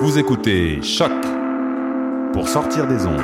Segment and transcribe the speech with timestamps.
[0.00, 1.10] Vous écoutez Choc
[2.32, 3.20] pour sortir des ondes.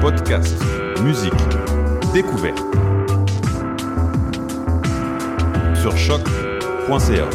[0.00, 0.56] Podcast,
[1.04, 1.32] musique,
[2.12, 2.58] découverte.
[5.80, 7.30] Sur choc.ca.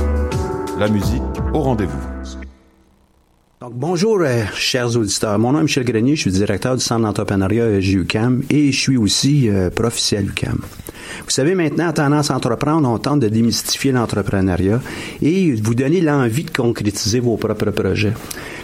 [0.77, 1.21] La musique
[1.53, 1.97] au rendez-vous.
[3.61, 5.39] Donc, bonjour, euh, chers auditeurs.
[5.39, 8.97] Mon nom est Michel Grenier, je suis directeur du Centre d'entrepreneuriat JUCAM et je suis
[8.97, 9.97] aussi euh, prof.
[11.25, 14.81] Vous savez, maintenant, à Tendance à entreprendre, on tente de démystifier l'entrepreneuriat
[15.21, 18.13] et vous donner l'envie de concrétiser vos propres projets.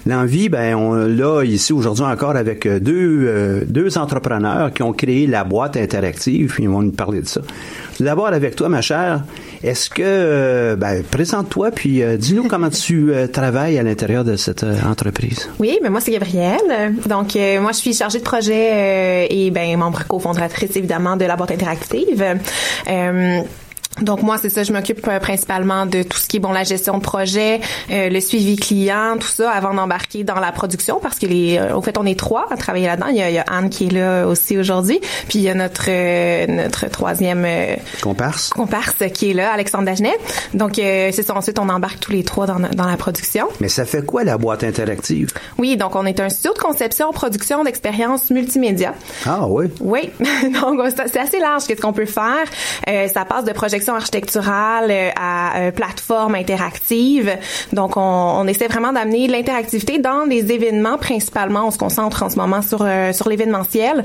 [0.06, 4.94] L'envie, ben, on l'a ici aujourd'hui encore avec euh, deux, euh, deux entrepreneurs qui ont
[4.94, 7.41] créé la boîte interactive, puis ils vont nous parler de ça.
[8.00, 9.24] D'abord, avec toi, ma chère,
[9.63, 14.35] est-ce que, euh, ben, présente-toi, puis euh, dis-nous comment tu euh, travailles à l'intérieur de
[14.35, 15.50] cette euh, entreprise.
[15.59, 16.95] Oui, ben moi c'est Gabrielle.
[17.07, 21.25] Donc euh, moi je suis chargée de projet euh, et ben membre cofondatrice évidemment de
[21.25, 22.23] la boîte interactive.
[24.02, 26.63] Donc moi c'est ça, je m'occupe euh, principalement de tout ce qui est bon la
[26.63, 27.59] gestion de projet,
[27.91, 31.75] euh, le suivi client, tout ça avant d'embarquer dans la production parce que les, euh,
[31.75, 33.07] au fait on est trois à travailler là-dedans.
[33.09, 35.50] Il y, a, il y a Anne qui est là aussi aujourd'hui, puis il y
[35.50, 38.50] a notre euh, notre troisième euh, Comparse?
[38.50, 40.18] comparse qui est là, Alexandre Dagenet.
[40.53, 41.36] Donc euh, c'est ça.
[41.36, 43.47] Ensuite on embarque tous les trois dans, dans la production.
[43.59, 45.31] Mais ça fait quoi la boîte interactive?
[45.57, 48.94] Oui, donc on est un studio de conception, production d'expériences multimédia.
[49.25, 49.66] Ah oui.
[49.81, 50.12] Oui,
[50.62, 52.46] donc c'est c'est assez large qu'est-ce qu'on peut faire?
[52.88, 57.38] Euh, ça passe de projection architecturale euh, à euh, plateforme interactive.
[57.74, 61.68] Donc on, on essaie vraiment d'amener de l'interactivité dans les événements principalement.
[61.68, 64.03] On se concentre en ce moment sur euh, sur l'événementiel.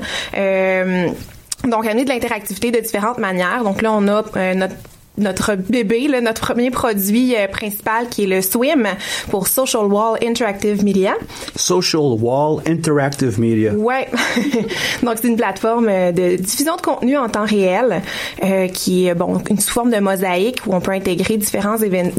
[1.63, 3.63] Donc, amener de l'interactivité de différentes manières.
[3.63, 4.21] Donc là, on a
[4.53, 4.75] notre
[5.17, 8.87] notre bébé, là, notre premier produit euh, principal qui est le Swim
[9.29, 11.13] pour Social Wall Interactive Media.
[11.55, 13.73] Social Wall Interactive Media.
[13.73, 14.07] Ouais.
[15.03, 18.01] Donc c'est une plateforme euh, de diffusion de contenu en temps réel
[18.43, 22.13] euh, qui est bon une sous forme de mosaïque où on peut intégrer différents événements,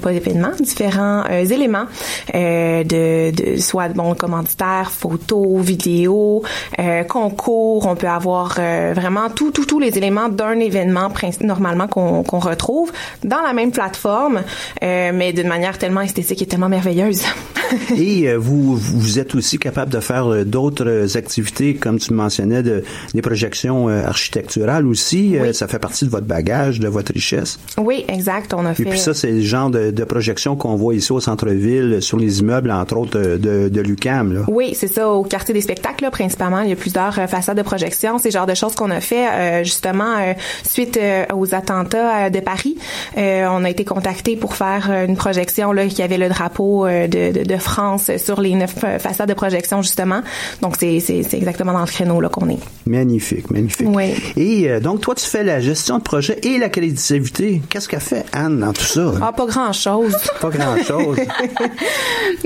[0.00, 1.86] pas événements, différents euh, éléments
[2.34, 6.42] euh, de, de soit bon commanditaires, photos, vidéos,
[6.78, 7.86] euh, concours.
[7.86, 11.08] On peut avoir euh, vraiment tout, tout, tous les éléments d'un événement
[11.40, 12.92] normalement qu'on qu'on retrouve
[13.24, 14.42] dans la même plateforme,
[14.82, 17.22] euh, mais d'une manière tellement esthétique et tellement merveilleuse.
[17.96, 22.62] Et euh, vous, vous êtes aussi capable de faire euh, d'autres activités, comme tu mentionnais,
[22.62, 25.36] de, des projections architecturales aussi.
[25.52, 27.58] Ça fait partie de votre bagage, de votre richesse.
[27.78, 28.54] oui, exact.
[28.54, 28.84] On a fait.
[28.84, 32.18] Et puis ça, c'est le genre de, de projection qu'on voit ici au centre-ville, sur
[32.18, 34.32] les immeubles, entre autres, de, de l'UCAM.
[34.32, 34.40] Là.
[34.48, 36.60] Oui, c'est ça, au quartier des spectacles, là, principalement.
[36.60, 38.18] Il y a plusieurs façades de projection.
[38.18, 40.34] C'est le genre de choses qu'on a fait, euh, justement,
[40.64, 40.98] suite
[41.34, 42.76] aux attentats de Paris.
[43.16, 46.86] Euh, on a été contacté pour faire euh, une projection, là, qui avait le drapeau
[46.86, 50.22] euh, de, de, de France sur les neuf euh, façades de projection, justement.
[50.62, 52.58] Donc, c'est, c'est, c'est exactement dans le créneau, là, qu'on est.
[52.86, 53.88] Magnifique, magnifique.
[53.90, 54.14] Oui.
[54.36, 57.62] Et euh, donc, toi, tu fais la gestion de projet et la créditivité.
[57.68, 59.12] Qu'est-ce qu'a fait Anne dans tout ça?
[59.22, 60.16] Ah, pas grand-chose.
[60.40, 61.18] Pas grand-chose.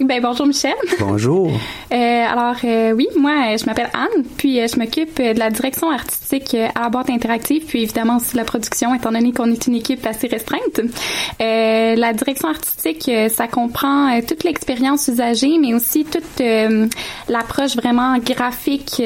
[0.03, 0.75] Ben bonjour Michel.
[0.99, 1.51] Bonjour.
[1.93, 5.39] Euh, alors euh, oui, moi euh, je m'appelle Anne, puis euh, je m'occupe euh, de
[5.39, 9.51] la direction artistique à la boîte interactive, puis évidemment aussi la production, étant donné qu'on
[9.51, 10.81] est une équipe assez restreinte.
[11.39, 16.43] la direction artistique, ça comprend toute l'expérience usagée, mais aussi toute
[17.29, 19.03] l'approche vraiment graphique,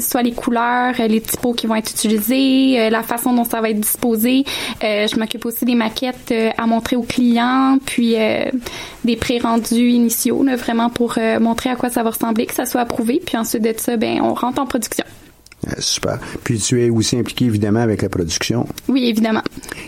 [0.00, 3.80] soit les couleurs, les typos qui vont être utilisés, la façon dont ça va être
[3.80, 4.44] disposé.
[4.80, 8.16] je m'occupe aussi des maquettes à montrer aux clients, puis
[9.04, 13.20] des pré-rendus initiaux, vraiment pour montrer à quoi ça va ressembler, que ça soit approuvé,
[13.24, 15.04] puis ensuite de ça, ben, on rentre en production.
[15.68, 16.18] Ah, super.
[16.42, 18.66] Puis tu es aussi impliqué évidemment avec la production.
[18.88, 19.42] Oui, évidemment.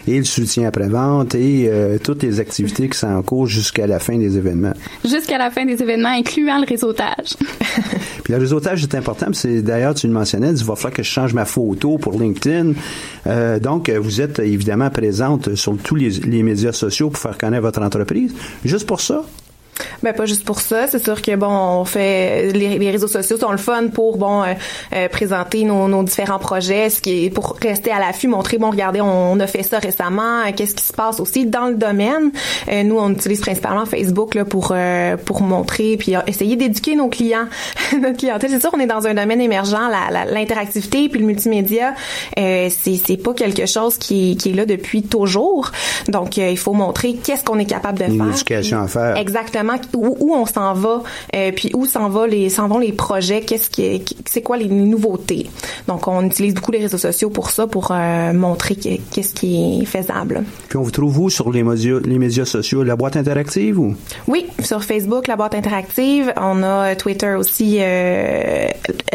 [0.07, 3.99] Et le soutien après-vente et euh, toutes les activités qui sont en cours jusqu'à la
[3.99, 4.75] fin des événements.
[5.05, 7.35] Jusqu'à la fin des événements, incluant le réseautage.
[8.23, 9.27] Puis le réseautage est important.
[9.33, 12.75] C'est d'ailleurs tu le mentionnais, il va falloir que je change ma photo pour LinkedIn.
[13.27, 17.63] Euh, donc vous êtes évidemment présente sur tous les, les médias sociaux pour faire connaître
[17.63, 18.33] votre entreprise.
[18.65, 19.25] Juste pour ça?
[20.03, 23.39] Ben pas juste pour ça, c'est sûr que bon, on fait les, les, réseaux sociaux
[23.39, 24.55] sont le fun pour bon euh,
[24.95, 28.71] euh, présenter nos, nos, différents projets, ce qui est pour rester à l'affût, montrer bon
[28.71, 32.33] regardez, on, a fait ça récemment, euh, qu'est-ce qui se passe aussi dans le domaine?
[32.85, 34.75] nous on utilise principalement Facebook là pour
[35.25, 37.47] pour montrer puis essayer d'éduquer nos clients,
[38.01, 38.51] notre clientèle.
[38.51, 39.89] C'est sûr on est dans un domaine émergent,
[40.31, 41.95] l'interactivité la, puis le multimédia,
[42.37, 42.71] c'est
[43.05, 45.71] c'est pas quelque chose qui, qui est là depuis toujours.
[46.09, 48.35] Donc il faut montrer qu'est-ce qu'on est capable de Une faire.
[48.35, 49.17] éducation à faire.
[49.17, 51.03] Exactement où, on s'en va,
[51.35, 54.69] euh, puis où s'en va les s'en vont les projets, qu'est-ce qui c'est quoi les
[54.69, 55.51] nouveautés?
[55.89, 59.85] Donc on utilise beaucoup les réseaux sociaux pour ça, pour euh, montrer qu'est-ce qui est
[59.85, 60.45] faisable.
[60.69, 63.95] Puis on vous trouve où sur les médias, les médias sociaux, la boîte interactive ou?
[64.29, 66.33] Oui, sur Facebook, la boîte interactive.
[66.37, 68.69] On a Twitter aussi, euh,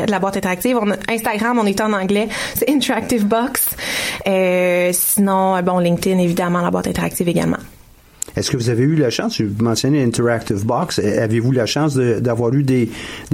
[0.07, 0.77] la boîte interactive.
[0.81, 3.75] On a Instagram, on est en anglais, c'est Interactive Box.
[4.94, 7.57] sinon, bon, LinkedIn évidemment, la boîte interactive également.
[8.36, 12.54] Est-ce que vous avez eu la chance, vous mentionnez Interactive Box, avez-vous la chance d'avoir
[12.54, 12.89] eu des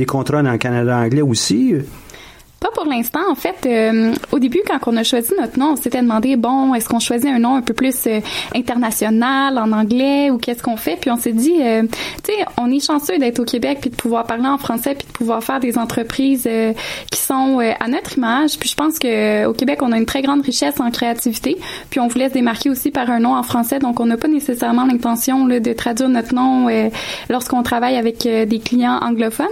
[0.07, 1.75] contrats dans le Canada anglais aussi?
[2.65, 3.19] Pas pour l'instant.
[3.29, 6.73] En fait, euh, au début, quand on a choisi notre nom, on s'était demandé, bon,
[6.73, 8.21] est-ce qu'on choisit un nom un peu plus euh,
[8.55, 10.97] international, en anglais, ou qu'est-ce qu'on fait?
[10.99, 11.83] Puis on s'est dit, euh,
[12.23, 15.05] tu sais, on est chanceux d'être au Québec, puis de pouvoir parler en français, puis
[15.05, 16.49] de pouvoir faire des entreprises
[17.11, 18.57] qui sont à notre image.
[18.57, 21.57] Puis je pense que au Québec, on a une très grande richesse en créativité.
[21.91, 24.27] Puis on voulait se démarquer aussi par un nom en français, donc on n'a pas
[24.27, 26.67] nécessairement l'intention de traduire notre nom
[27.29, 29.45] lorsqu'on travaille avec des clients anglophones.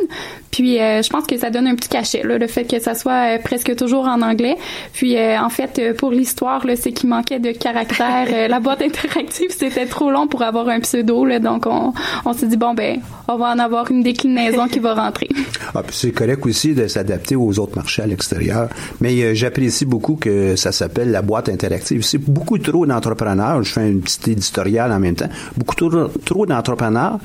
[0.50, 3.38] Puis je pense que ça donne un petit cachet, le fait que ça soit euh,
[3.44, 4.58] presque toujours en anglais.
[4.94, 8.50] Puis euh, en fait, euh, pour l'histoire, c'est qu'il manquait de caractère.
[8.50, 11.94] la boîte interactive, c'était trop long pour avoir un pseudo, donc on,
[12.26, 15.30] on s'est dit bon ben, on va en avoir une déclinaison qui va rentrer.
[15.76, 18.70] Ah, puis c'est correct aussi de s'adapter aux autres marchés à l'extérieur.
[19.02, 22.04] Mais j'apprécie beaucoup que ça s'appelle la boîte interactive.
[22.04, 23.64] C'est beaucoup trop d'entrepreneurs.
[23.64, 25.30] Je fais une petite éditoriale en même temps.
[25.58, 27.18] Beaucoup trop d'entrepreneurs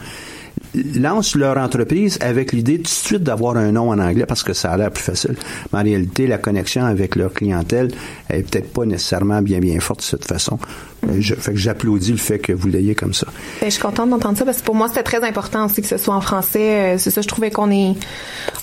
[0.75, 4.53] lancent leur entreprise avec l'idée tout de suite d'avoir un nom en anglais parce que
[4.53, 5.37] ça a l'air plus facile.
[5.73, 7.91] Mais en réalité, la connexion avec leur clientèle
[8.29, 10.59] est peut-être pas nécessairement bien bien forte de cette façon.
[11.07, 13.27] Euh, je, fait que j'applaudis le fait que vous l'ayez comme ça.
[13.61, 15.87] Ben, je suis contente d'entendre ça parce que pour moi c'était très important aussi que
[15.87, 16.95] ce soit en français.
[16.95, 17.95] Euh, c'est ça, je trouvais qu'on est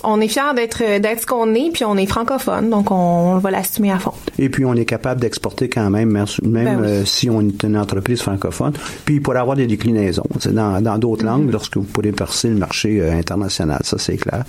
[0.04, 3.50] on est fier d'être d'être ce qu'on est puis on est francophone donc on, va
[3.50, 4.12] l'assumer à fond.
[4.38, 7.76] Et puis on est capable d'exporter quand même même ben euh, si on est une
[7.76, 8.72] entreprise francophone.
[9.04, 11.26] Puis pour avoir des déclinaisons dans dans d'autres mm-hmm.
[11.26, 14.44] langues lorsque vous pourrez percer le marché international, ça c'est clair.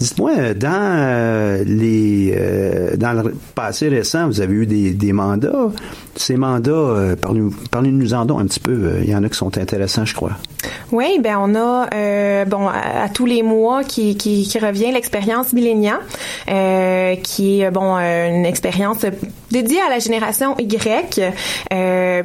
[0.00, 2.36] Dites-moi dans les
[2.96, 5.70] dans le passé récent, vous avez eu des, des mandats.
[6.16, 7.16] Ces mandats euh,
[7.70, 8.72] parlez-nous en donc un petit peu.
[8.72, 10.32] Euh, il y en a qui sont intéressants, je crois.
[10.92, 16.00] Oui, ben on a euh, bon à, tous les mois qui, qui, revient l'expérience Millennia,
[17.22, 19.04] qui est bon une expérience
[19.54, 21.20] dédiée à la génération Y.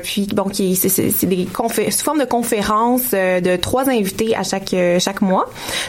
[0.03, 1.48] puis bon qui c'est des
[1.91, 5.45] sous forme de conférences de trois invités à chaque chaque mois.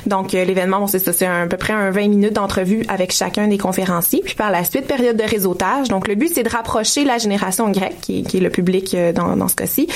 [0.06, 3.48] Donc l'événement bon c'est ça c'est à peu près un 20 minutes d'entrevue avec chacun
[3.48, 4.22] des conférenciers.
[4.24, 5.88] Puis par la suite période de réseautage.
[5.88, 9.12] Donc le but c'est de rapprocher la génération Y qui, qui est le public euh,
[9.12, 9.88] dans, dans ce cas-ci,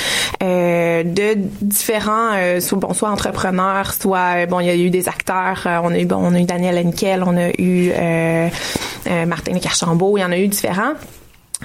[0.42, 5.08] euh, de différents, euh, soit, bon, soit entrepreneurs, soit bon, il y a eu des
[5.08, 5.62] acteurs.
[5.84, 7.92] on a eu bon, on a eu Daniel Henkel, on a eu
[9.26, 10.94] Martin Carchambault, il y en a eu différents.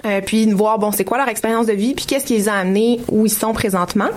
[0.05, 2.47] Euh, puis de voir bon c'est quoi leur expérience de vie puis qu'est-ce qui les
[2.47, 4.09] a amenés où ils sont présentement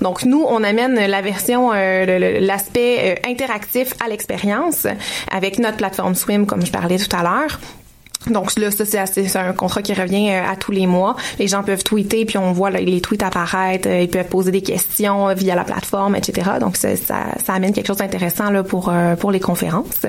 [0.00, 4.86] donc nous on amène la version euh, l'aspect interactif à l'expérience
[5.30, 7.58] avec notre plateforme Swim comme je parlais tout à l'heure
[8.30, 11.16] donc là, ça c'est un contrat qui revient euh, à tous les mois.
[11.38, 13.88] Les gens peuvent tweeter, puis on voit les tweets apparaître.
[13.88, 16.52] Euh, ils peuvent poser des questions via la plateforme, etc.
[16.60, 20.06] Donc ça, ça, amène quelque chose d'intéressant là pour euh, pour les conférences.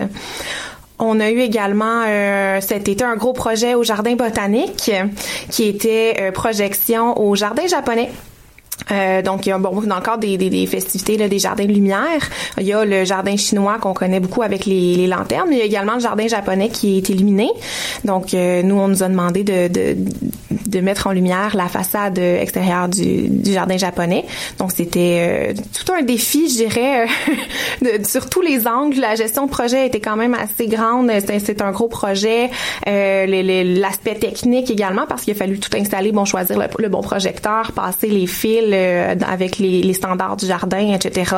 [1.00, 2.04] On a eu également
[2.60, 4.92] cet été un gros projet au jardin botanique
[5.52, 8.10] qui était projection au jardin japonais
[8.92, 11.72] Euh, donc, il y a, bon, cadre des, des, des festivités là, des jardins de
[11.74, 12.30] lumière,
[12.60, 15.50] il y a le jardin chinois qu'on connaît beaucoup avec les, les, lanternes.
[15.52, 17.50] Il y a également le jardin japonais qui est illuminé.
[18.06, 19.98] Donc, euh, nous, on nous a demandé de, de,
[20.68, 24.26] de, mettre en lumière la façade extérieure du, du jardin japonais.
[24.60, 27.08] Donc, c'était euh, tout un défi, je dirais,
[27.82, 29.00] de, sur tous les angles.
[29.00, 31.12] La gestion de projet était quand même assez grande.
[31.28, 32.50] C'est un gros projet.
[32.86, 37.72] L'aspect technique également, parce qu'il a fallu tout installer, bon, choisir le, le bon projecteur,
[37.74, 41.36] passer les fils, euh, avec les, les, standards du jardin, etc.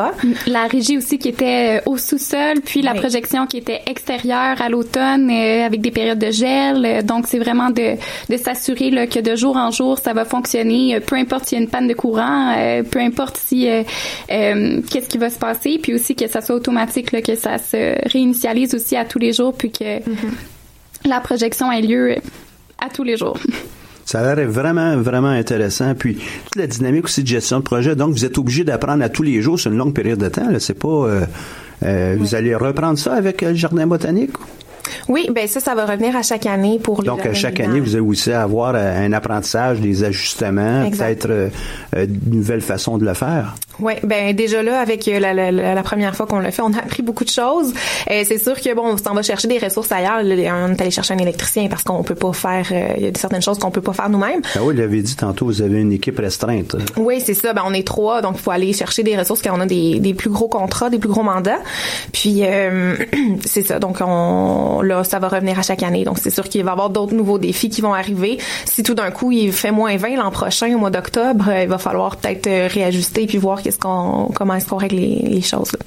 [0.47, 4.69] La régie aussi qui était euh, au sous-sol, puis la projection qui était extérieure à
[4.69, 7.03] l'automne euh, avec des périodes de gel.
[7.05, 7.95] Donc, c'est vraiment de,
[8.29, 11.63] de s'assurer que de jour en jour, ça va fonctionner, peu importe s'il y a
[11.63, 12.55] une panne de courant,
[12.91, 13.67] peu importe si
[14.27, 17.95] qu'est-ce qui va se passer, puis aussi que ça soit automatique, là, que ça se
[18.09, 21.05] réinitialise aussi à tous les jours, puis que mm-hmm.
[21.05, 22.15] la projection ait lieu
[22.79, 23.37] à tous les jours.
[24.09, 25.93] Ça a l'air vraiment, vraiment intéressant.
[25.93, 27.95] Puis toute la dynamique aussi de gestion de projet.
[27.95, 30.47] Donc, vous êtes obligé d'apprendre à tous les jours sur une longue période de temps.
[30.57, 30.87] C'est pas.
[30.87, 31.25] Euh,
[31.83, 34.31] euh, vous allez reprendre ça avec euh, le jardin botanique?
[35.07, 37.95] Oui, ben ça, ça va revenir à chaque année pour Donc, à chaque année, vous
[37.95, 41.49] allez aussi avoir un apprentissage, des ajustements, peut-être
[41.95, 43.55] une nouvelle façon de le faire.
[43.79, 46.73] Oui, ben déjà là, avec euh, la, la, la première fois qu'on l'a fait, on
[46.73, 47.73] a appris beaucoup de choses.
[48.11, 50.19] Euh, c'est sûr que bon, on s'en va chercher des ressources ailleurs.
[50.21, 52.67] on est allé chercher un électricien parce qu'on peut pas faire.
[52.71, 54.41] Euh, il y a certaines choses qu'on peut pas faire nous-mêmes.
[54.55, 56.75] Ah oui, l'avait dit tantôt, vous avez une équipe restreinte.
[56.97, 57.53] Oui, c'est ça.
[57.53, 59.99] Ben on est trois, donc il faut aller chercher des ressources quand on a des,
[59.99, 61.59] des plus gros contrats, des plus gros mandats.
[62.11, 62.95] Puis euh,
[63.45, 63.79] c'est ça.
[63.79, 66.03] Donc on là, ça va revenir à chaque année.
[66.03, 68.37] Donc c'est sûr qu'il va y avoir d'autres nouveaux défis qui vont arriver.
[68.65, 71.77] Si tout d'un coup il fait moins 20 l'an prochain au mois d'octobre, il va
[71.77, 75.71] falloir peut-être réajuster puis voir qu'est-ce qu'on comment est-ce qu'on règle les, les choses.
[75.73, 75.79] Là.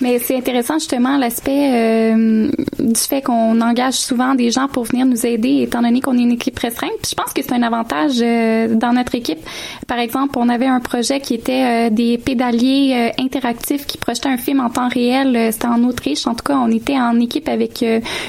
[0.00, 5.06] Mais c'est intéressant justement l'aspect euh, du fait qu'on engage souvent des gens pour venir
[5.06, 6.92] nous aider, étant donné qu'on est une équipe restreinte.
[7.02, 9.38] Puis je pense que c'est un avantage euh, dans notre équipe.
[9.86, 14.28] Par exemple, on avait un projet qui était euh, des pédaliers euh, interactifs qui projetaient
[14.28, 15.52] un film en temps réel.
[15.52, 16.26] C'était en Autriche.
[16.26, 17.84] En tout cas, on était en équipe avec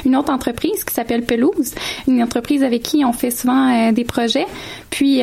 [0.05, 1.73] une autre entreprise qui s'appelle Pelouse,
[2.07, 4.45] une entreprise avec qui on fait souvent des projets.
[4.89, 5.21] Puis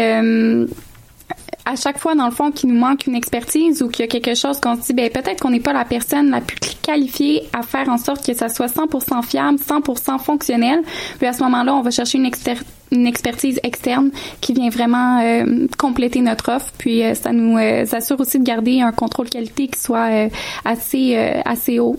[1.66, 4.08] à chaque fois, dans le fond, qu'il nous manque une expertise ou qu'il y a
[4.08, 7.44] quelque chose qu'on se dit, ben peut-être qu'on n'est pas la personne la plus qualifiée
[7.54, 10.80] à faire en sorte que ça soit 100% fiable, 100% fonctionnel.
[11.18, 14.10] Puis à ce moment-là, on va chercher une, expertise externe
[14.42, 16.70] qui vient vraiment euh, compléter notre offre.
[16.76, 20.28] Puis euh, ça nous euh, assure aussi de garder un contrôle qualité qui soit
[20.64, 21.96] assez assez haut.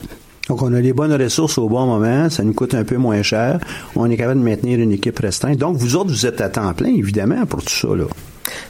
[0.48, 3.24] Donc, on a les bonnes ressources au bon moment, ça nous coûte un peu moins
[3.24, 3.60] cher,
[3.95, 5.57] on est capable de maintenir une équipe restreinte.
[5.57, 8.05] Donc, vous autres, vous êtes à temps plein, évidemment, pour tout ça, là.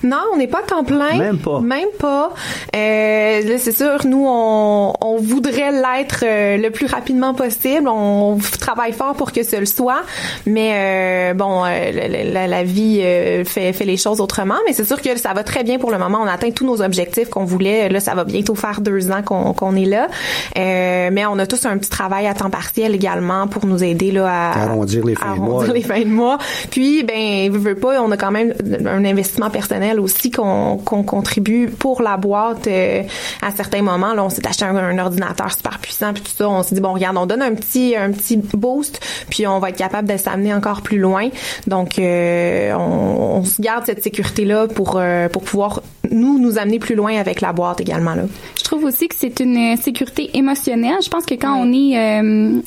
[0.04, 1.18] Non, on n'est pas à temps plein.
[1.18, 1.60] Même pas.
[1.62, 2.34] Même pas.
[2.76, 7.88] Euh, là, c'est sûr, nous, on, on voudrait l'être euh, le plus rapidement possible.
[7.88, 10.04] On travaille fort pour que ce le soit.
[10.46, 13.02] Mais euh, bon, euh, la, la, vie
[13.46, 14.56] fait, fait les choses autrement.
[14.68, 16.20] Mais c'est sûr que ça va très bien pour le moment.
[16.22, 17.90] On atteint tous nos objectifs qu'on voulait.
[17.90, 20.08] Là, ça va bientôt faire deux ans qu'on qu'on est là.
[20.56, 24.28] mais on a tous un petit travail à temps partiel également pour nous aider là
[24.28, 25.68] à arrondir les fins de mois.
[25.68, 26.38] les fins de mois.
[26.72, 28.54] Puis, ben, veut pas, on a quand même
[28.86, 29.65] un investissement personnel
[30.00, 33.04] aussi qu'on contribue pour la boîte euh,
[33.42, 34.14] à certains moments.
[34.14, 36.50] Là, on s'est acheté un, ordinateur super puissant puis tout ça.
[36.50, 39.70] On s'est dit bon, regarde, on donne un petit un petit boost puis on va
[39.70, 41.30] être capable de s'amener encore plus loin.
[41.68, 46.80] Donc, euh, on, se garde cette sécurité là pour euh, pour pouvoir nous nous amener
[46.80, 48.24] plus loin avec la boîte également là.
[48.58, 50.98] Je trouve aussi que c'est une sécurité émotionnelle.
[51.04, 52.62] Je pense que quand on est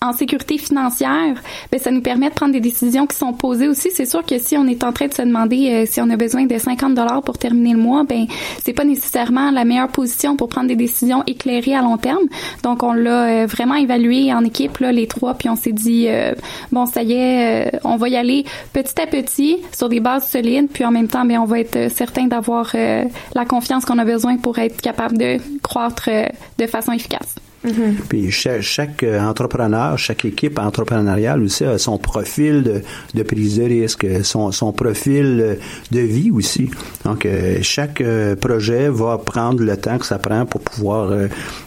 [0.00, 1.34] en sécurité financière,
[1.70, 3.90] ben ça nous permet de prendre des décisions qui sont posées aussi.
[3.90, 6.46] C'est sûr que si on est en train de se demander si on a besoin
[6.46, 8.26] de 50 dollars pour terminer le mois, ben
[8.62, 12.24] c'est pas nécessairement la meilleure position pour prendre des décisions éclairées à long terme.
[12.62, 16.06] Donc on l'a euh, vraiment évalué en équipe là les trois puis on s'est dit
[16.08, 16.34] euh,
[16.72, 20.28] bon ça y est, euh, on va y aller petit à petit sur des bases
[20.28, 24.04] solides puis en même temps ben on va être certain d'avoir la confiance qu'on a
[24.04, 26.08] besoin pour être capable de croître
[26.58, 27.36] de façon efficace.
[27.64, 27.94] Mm-hmm.
[28.08, 32.82] Puis chaque, euh, entrepreneur, chaque équipe entrepreneuriale aussi a son profil
[33.14, 35.58] de, prise de risque, son, son profil
[35.90, 36.70] de vie aussi.
[37.04, 41.12] Donc euh, chaque euh, projet va prendre le temps que ça prend pour pouvoir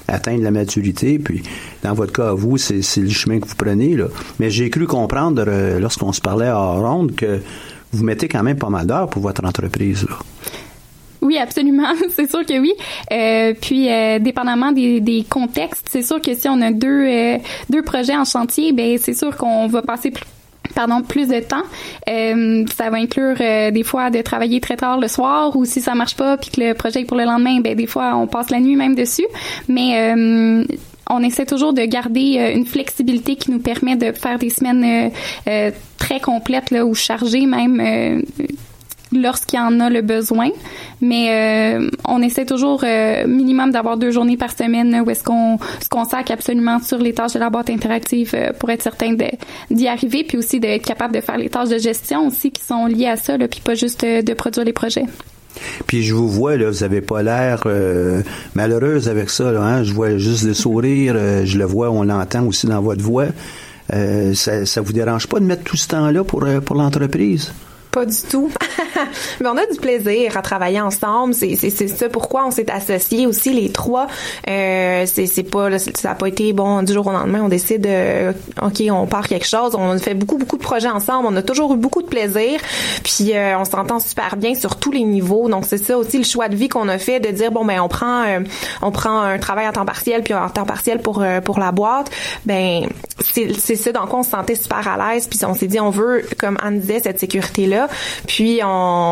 [0.08, 1.20] atteindre la maturité.
[1.20, 1.44] Puis
[1.84, 3.96] dans votre cas, vous, c'est le chemin que vous prenez.
[3.96, 4.08] Là.
[4.40, 5.46] Mais j'ai cru comprendre
[5.80, 7.40] lorsqu'on se parlait à ronde que
[7.92, 10.06] vous mettez quand même pas mal d'heures pour votre entreprise.
[10.10, 10.18] Là.
[11.24, 11.94] Oui, absolument.
[12.16, 12.74] c'est sûr que oui.
[13.12, 17.38] Euh, puis, euh, dépendamment des, des contextes, c'est sûr que si on a deux euh,
[17.70, 20.26] deux projets en chantier, ben c'est sûr qu'on va passer plus
[20.76, 21.64] pardon, plus de temps.
[22.10, 25.82] Euh, ça va inclure euh, des fois de travailler très tard le soir ou si
[25.82, 28.28] ça marche pas puis que le projet est pour le lendemain, ben des fois on
[28.28, 29.28] passe la nuit même dessus.
[29.68, 30.64] Mais euh,
[31.10, 35.12] on essaie toujours de garder une flexibilité qui nous permet de faire des semaines
[35.98, 38.24] très complètes là ou chargées même
[39.14, 40.50] lorsqu'il y en a le besoin.
[41.02, 45.58] Mais euh, on essaie toujours euh, minimum d'avoir deux journées par semaine où est-ce qu'on
[45.82, 49.16] se consacre absolument sur les tâches de la boîte interactive euh, pour être certain
[49.70, 52.86] d'y arriver, puis aussi d'être capable de faire les tâches de gestion aussi qui sont
[52.86, 55.06] liées à ça, là, puis pas juste de produire les projets.
[55.88, 57.64] Puis je vous vois, là, vous avez pas l'air
[58.56, 59.52] malheureuse avec ça.
[59.52, 59.84] Là, hein?
[59.84, 61.16] Je vois juste le sourire,
[61.46, 63.28] je le vois, on l'entend aussi dans votre voix.
[63.90, 67.54] ça, ça vous dérange pas de mettre tout ce temps-là pour, pour l'entreprise?
[67.92, 68.50] Pas du tout.
[69.42, 71.34] Mais on a du plaisir à travailler ensemble.
[71.34, 74.08] C'est c'est ça pourquoi on s'est associés aussi les trois.
[74.50, 77.42] Euh, c'est c'est pas ça a pas été bon du jour au lendemain.
[77.44, 79.76] On décide euh, ok on part quelque chose.
[79.76, 81.28] On fait beaucoup beaucoup de projets ensemble.
[81.30, 82.60] On a toujours eu beaucoup de plaisir.
[83.04, 85.50] Puis euh, on s'entend super bien sur tous les niveaux.
[85.50, 87.80] Donc c'est ça aussi le choix de vie qu'on a fait de dire bon ben
[87.80, 88.40] on prend euh,
[88.82, 91.72] on prend un travail à temps partiel puis un temps partiel pour euh, pour la
[91.72, 92.10] boîte.
[92.46, 92.88] Ben
[93.20, 95.28] c'est ça donc on se sentait super à l'aise.
[95.28, 97.88] Puis on s'est dit on veut comme Anne disait cette sécurité là
[98.28, 98.68] puis on,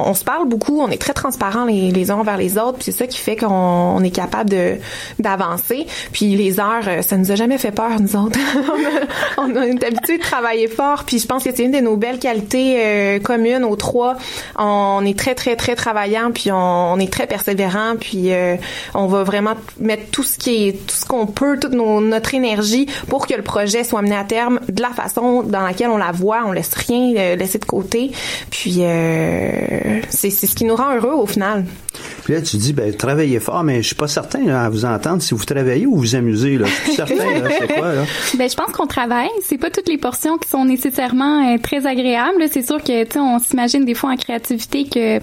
[0.06, 2.78] on, se parle beaucoup, on est très transparents les, les uns envers les autres.
[2.78, 4.78] Puis c'est ça qui fait qu'on est capable de
[5.20, 5.88] d'avancer.
[6.12, 8.40] Puis les heures, euh, ça nous a jamais fait peur nous autres.
[9.38, 11.04] on, a, on est habitué de travailler fort.
[11.06, 14.18] Puis je pense que c'est une de nos belles qualités euh, communes aux trois.
[14.58, 16.32] On est très très très travaillant.
[16.32, 17.96] Puis on, on est très persévérant.
[18.00, 18.56] Puis euh,
[18.94, 22.34] on va vraiment mettre tout ce qui est tout ce qu'on peut, toute nos, notre
[22.34, 25.98] énergie pour que le projet soit mené à terme de la façon dans laquelle on
[25.98, 26.44] la voit.
[26.46, 28.12] On laisse rien laisser de côté.
[28.50, 29.41] Puis euh,
[30.10, 31.66] c'est ce qui nous rend heureux au final.
[32.24, 35.22] Puis là, tu dis, ben, travaillez fort, mais je suis pas certain à vous entendre
[35.22, 36.58] si vous travaillez ou vous amusez.
[36.58, 36.68] Là.
[36.68, 37.16] Je suis certain,
[37.60, 38.04] c'est quoi, là?
[38.38, 39.30] Ben, je pense qu'on travaille.
[39.44, 42.44] C'est pas toutes les portions qui sont nécessairement euh, très agréables.
[42.52, 45.20] C'est sûr que, tu sais, on s'imagine des fois en créativité que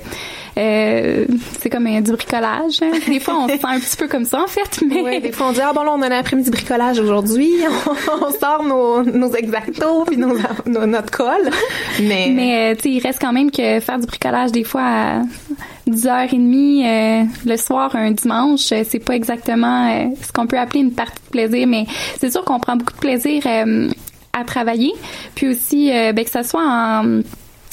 [0.58, 1.24] euh,
[1.60, 2.82] c'est comme du bricolage.
[2.82, 2.90] Hein.
[3.06, 4.82] Des fois, on se sent un petit peu comme ça, en fait.
[4.86, 5.02] Mais...
[5.02, 7.50] Oui, des fois, on dit, ah bon, là, on a un après-midi bricolage aujourd'hui.
[8.20, 10.34] on, sort nos, nos exactos puis nos,
[10.66, 11.50] notre colle.
[12.02, 15.22] Mais, mais tu sais, il reste quand même que faire du bricolage, des fois, à
[15.88, 20.80] 10h30 euh, le soir, un dimanche, euh, c'est pas exactement euh, ce qu'on peut appeler
[20.80, 21.86] une partie de plaisir, mais
[22.18, 23.42] c'est sûr qu'on prend beaucoup de plaisir
[24.32, 24.92] à travailler.
[25.34, 27.20] Puis aussi, ben, que ce soit en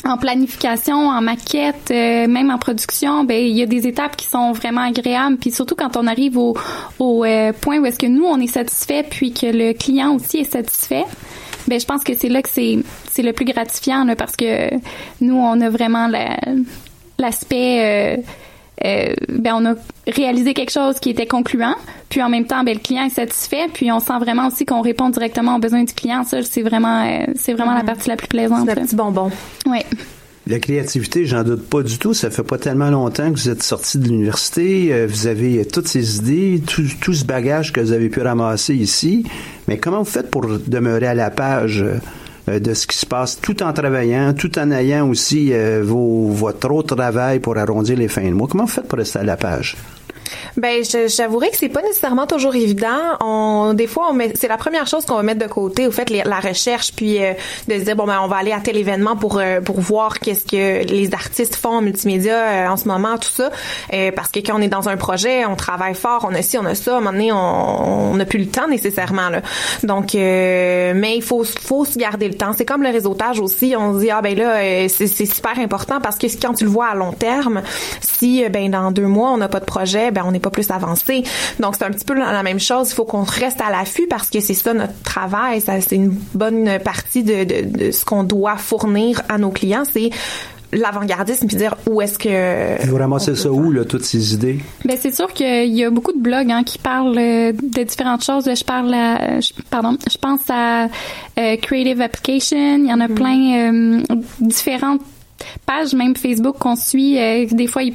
[0.07, 4.51] en planification, en maquette, même en production, ben il y a des étapes qui sont
[4.51, 5.37] vraiment agréables.
[5.37, 6.55] Puis surtout quand on arrive au,
[6.99, 7.25] au
[7.59, 11.05] point où est-ce que nous on est satisfait, puis que le client aussi est satisfait.
[11.67, 12.77] Ben je pense que c'est là que c'est
[13.09, 14.69] c'est le plus gratifiant parce que
[15.21, 16.07] nous on a vraiment
[17.19, 18.21] l'aspect
[18.83, 19.75] euh, ben on a
[20.05, 21.75] réalisé quelque chose qui était concluant,
[22.09, 24.81] puis en même temps ben le client est satisfait, puis on sent vraiment aussi qu'on
[24.81, 26.25] répond directement aux besoins du client.
[26.25, 27.85] Ça c'est vraiment euh, c'est vraiment la mm-hmm.
[27.85, 28.67] partie la plus plaisante.
[28.67, 29.31] C'est le petit bonbon.
[29.65, 29.79] Oui.
[30.47, 32.13] La créativité, j'en doute pas du tout.
[32.13, 34.93] Ça fait pas tellement longtemps que vous êtes sorti de l'université.
[34.93, 38.75] Euh, vous avez toutes ces idées, tout, tout, ce bagage que vous avez pu ramasser
[38.75, 39.25] ici.
[39.67, 41.83] Mais comment vous faites pour demeurer à la page?
[42.47, 46.29] Euh, de ce qui se passe tout en travaillant, tout en ayant aussi euh, vos,
[46.29, 48.47] votre autre travail pour arrondir les fins de mois.
[48.47, 49.75] Comment vous faites pour rester à la page?
[50.57, 53.17] Ben, j'avouerais que c'est pas nécessairement toujours évident.
[53.21, 55.87] On, des fois, on met, c'est la première chose qu'on va mettre de côté.
[55.87, 57.33] Au fait, la recherche, puis euh,
[57.67, 60.19] de se dire bon ben, on va aller à tel événement pour euh, pour voir
[60.19, 63.49] qu'est-ce que les artistes font en multimédia euh, en ce moment, tout ça.
[64.15, 66.65] parce que quand on est dans un projet, on travaille fort, on a ci, on
[66.65, 66.95] a ça.
[66.95, 69.41] À un moment donné, on n'a plus le temps nécessairement là.
[69.83, 72.53] Donc, mais il faut faut se garder le temps.
[72.53, 73.75] C'est comme le réseautage aussi.
[73.77, 76.87] On se dit ah ben là, c'est super important parce que quand tu le vois
[76.87, 77.61] à long terme,
[78.01, 80.69] si ben dans deux mois on n'a pas de projet, ben on n'est pas plus
[80.71, 81.23] avancé.
[81.59, 82.91] Donc c'est un petit peu la même chose.
[82.91, 85.61] Il faut qu'on reste à l'affût parce que c'est ça notre travail.
[85.61, 89.83] Ça c'est une bonne partie de, de, de ce qu'on doit fournir à nos clients.
[89.91, 90.09] C'est
[90.75, 94.59] l'avant-gardisme puis dire où est-ce que vous ramassez ça où là toutes ces idées?
[94.83, 98.23] Ben c'est sûr qu'il y a beaucoup de blogs hein, qui parlent euh, de différentes
[98.23, 102.99] choses je parle à, je, pardon je pense à euh, creative application il y en
[102.99, 103.13] a mm-hmm.
[103.13, 104.03] plein euh,
[104.39, 105.01] différentes
[105.65, 107.15] pages même Facebook qu'on suit
[107.51, 107.93] des fois ils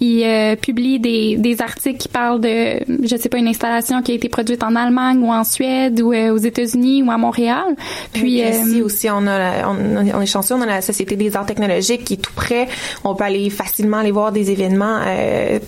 [0.00, 4.12] il euh, publie des, des articles qui parlent de, je sais pas, une installation qui
[4.12, 7.74] a été produite en Allemagne ou en Suède ou euh, aux États-Unis ou à Montréal.
[8.12, 11.36] Puis ici euh, aussi, on a, on, on, est chanceux, on a la Société des
[11.36, 12.68] arts technologiques qui est tout près.
[13.02, 15.00] On peut aller facilement aller voir des événements,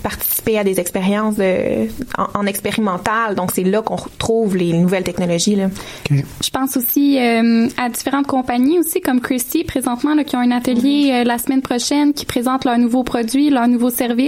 [0.01, 3.35] participer à des expériences de, en, expérimental.
[3.35, 5.55] Donc c'est là qu'on retrouve les nouvelles technologies.
[5.55, 5.67] Là.
[6.09, 11.23] Je pense aussi à différentes compagnies aussi comme Christie présentement là, qui ont un atelier
[11.25, 14.20] la semaine prochaine qui présente leurs nouveaux produits, leurs nouveaux services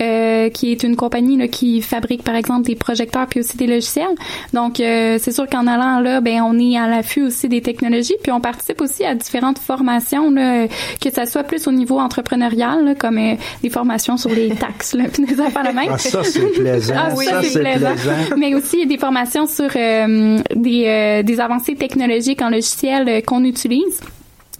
[0.00, 3.66] euh, qui est une compagnie là, qui fabrique par exemple des projecteurs puis aussi des
[3.66, 4.14] logiciels.
[4.52, 8.16] Donc euh, c'est sûr qu'en allant là, ben on est à l'affût aussi des technologies
[8.22, 10.66] puis on participe aussi à différentes formations là,
[11.00, 14.94] que ça soit plus au niveau entrepreneurial là, comme euh, des formations sur les taxes
[14.94, 15.90] là, puis des affaires de même.
[15.92, 16.94] Ah, ça c'est plaisant.
[17.00, 17.94] Ah, oui, ça, c'est plaisant.
[18.36, 24.00] Mais aussi des formations sur des, des avancées technologiques en logiciel qu'on utilise.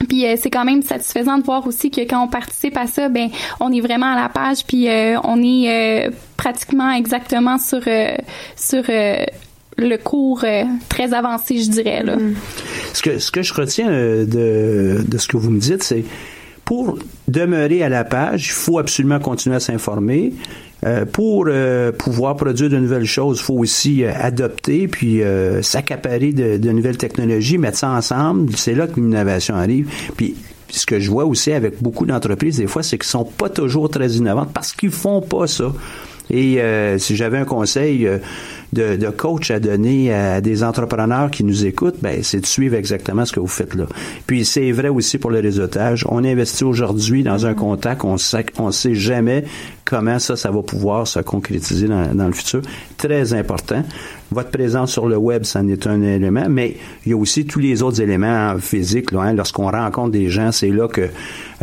[0.06, 3.08] Puis euh, c'est quand même satisfaisant de voir aussi que quand on participe à ça,
[3.08, 3.28] ben
[3.60, 7.82] on est vraiment à la page, puis euh, on est euh, pratiquement exactement sur
[8.56, 8.84] sur
[9.80, 10.44] le cours
[10.88, 12.16] très avancé, je dirais là.
[12.92, 16.04] Ce que ce que je retiens de de ce que vous me dites, c'est
[16.68, 20.34] pour demeurer à la page, il faut absolument continuer à s'informer.
[20.84, 25.22] Euh, pour euh, pouvoir produire de nouvelles choses, il faut aussi euh, adopter puis
[25.62, 28.54] s'accaparer de, de, nouvelles technologies, mettre ça ensemble.
[28.54, 29.88] C'est là que l'innovation arrive.
[30.18, 30.34] Puis
[30.68, 33.88] ce que je vois aussi avec beaucoup d'entreprises, des fois, c'est qu'ils sont pas toujours
[33.88, 35.72] très innovantes parce qu'ils font pas ça.
[36.28, 36.60] Et
[36.98, 38.06] si j'avais un conseil
[38.72, 42.76] de, de, coach à donner à des entrepreneurs qui nous écoutent, ben, c'est de suivre
[42.76, 43.86] exactement ce que vous faites là.
[44.26, 46.04] Puis c'est vrai aussi pour le réseautage.
[46.08, 49.44] On investit aujourd'hui dans un contact, on sait, on sait jamais
[49.88, 52.60] comment ça, ça va pouvoir se concrétiser dans, le futur.
[52.98, 53.82] Très important.
[54.30, 57.46] Votre présence sur le web, ça en est un élément, mais il y a aussi
[57.46, 59.12] tous les autres éléments physiques.
[59.12, 59.32] Là, hein.
[59.32, 61.08] Lorsqu'on rencontre des gens, c'est là que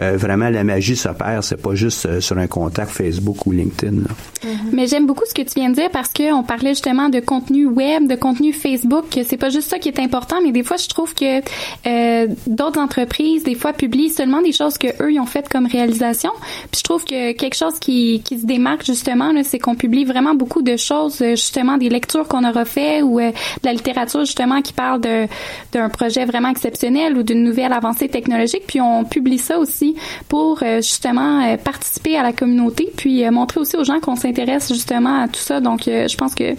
[0.02, 1.44] euh, vraiment la magie s'opère.
[1.44, 3.98] C'est pas juste euh, sur un contact Facebook ou LinkedIn.
[3.98, 4.48] Mm-hmm.
[4.74, 7.68] Mais j'aime beaucoup ce que tu viens de dire parce qu'on parlait justement de contenu
[7.68, 9.06] web, de contenu Facebook.
[9.12, 11.42] C'est pas juste ça qui est important, mais des fois, je trouve que
[11.88, 15.68] euh, d'autres entreprises, des fois, publient seulement des choses que eux ils ont faites comme
[15.68, 16.32] réalisation.
[16.72, 20.36] Puis je trouve que quelque chose qui, qui se démarque justement, c'est qu'on publie vraiment
[20.36, 24.62] beaucoup de choses, justement des lectures qu'on a refait ou euh, de la littérature justement
[24.62, 28.64] qui parle d'un projet vraiment exceptionnel ou d'une nouvelle avancée technologique.
[28.68, 29.96] Puis on publie ça aussi
[30.30, 34.72] pour euh, justement euh, participer à la communauté, puis montrer aussi aux gens qu'on s'intéresse
[34.72, 35.60] justement à tout ça.
[35.60, 36.56] Donc je pense que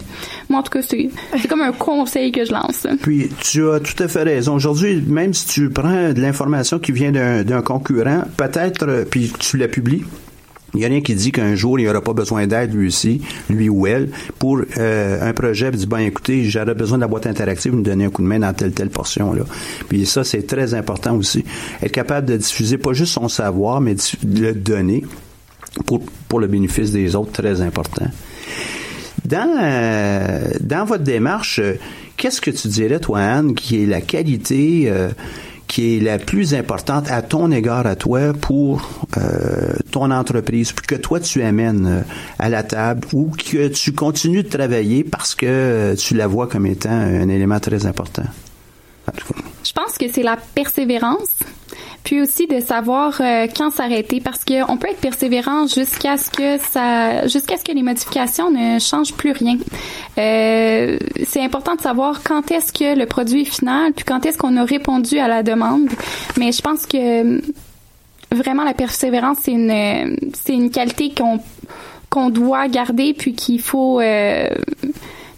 [0.49, 1.09] moi en tout cas c'est
[1.47, 2.87] comme un conseil que je lance.
[3.01, 4.55] Puis tu as tout à fait raison.
[4.55, 9.67] Aujourd'hui, même si tu prends de l'information qui vient d'un concurrent, peut-être puis tu la
[9.67, 10.03] publies
[10.73, 12.87] il n'y a rien qui dit qu'un jour, il n'y aura pas besoin d'aide, lui
[12.87, 17.07] aussi, lui ou elle, pour euh, un projet, puis bon, écoutez, j'aurais besoin de la
[17.07, 19.43] boîte interactive, me donner un coup de main dans telle, telle portion, là.
[19.87, 21.45] Puis ça, c'est très important aussi.
[21.81, 25.05] Être capable de diffuser pas juste son savoir, mais de le donner
[25.85, 28.07] pour, pour le bénéfice des autres, très important.
[29.25, 31.75] Dans, euh, dans votre démarche, euh,
[32.17, 34.91] qu'est-ce que tu dirais, toi, Anne, qui est la qualité
[35.67, 40.95] qui est la plus importante à ton égard à toi pour euh, ton entreprise, que
[40.95, 42.01] toi tu amènes euh,
[42.39, 46.47] à la table ou que tu continues de travailler parce que euh, tu la vois
[46.47, 48.23] comme étant un élément très important?
[49.63, 51.39] Je pense que c'est la persévérance
[52.07, 56.29] puis aussi de savoir euh, quand s'arrêter parce que on peut être persévérant jusqu'à ce
[56.29, 59.57] que ça jusqu'à ce que les modifications ne changent plus rien.
[60.17, 64.37] Euh, c'est important de savoir quand est-ce que le produit est final puis quand est-ce
[64.37, 65.89] qu'on a répondu à la demande.
[66.37, 67.41] Mais je pense que
[68.33, 71.41] vraiment la persévérance c'est une c'est une qualité qu'on
[72.09, 74.47] qu'on doit garder puis qu'il faut euh,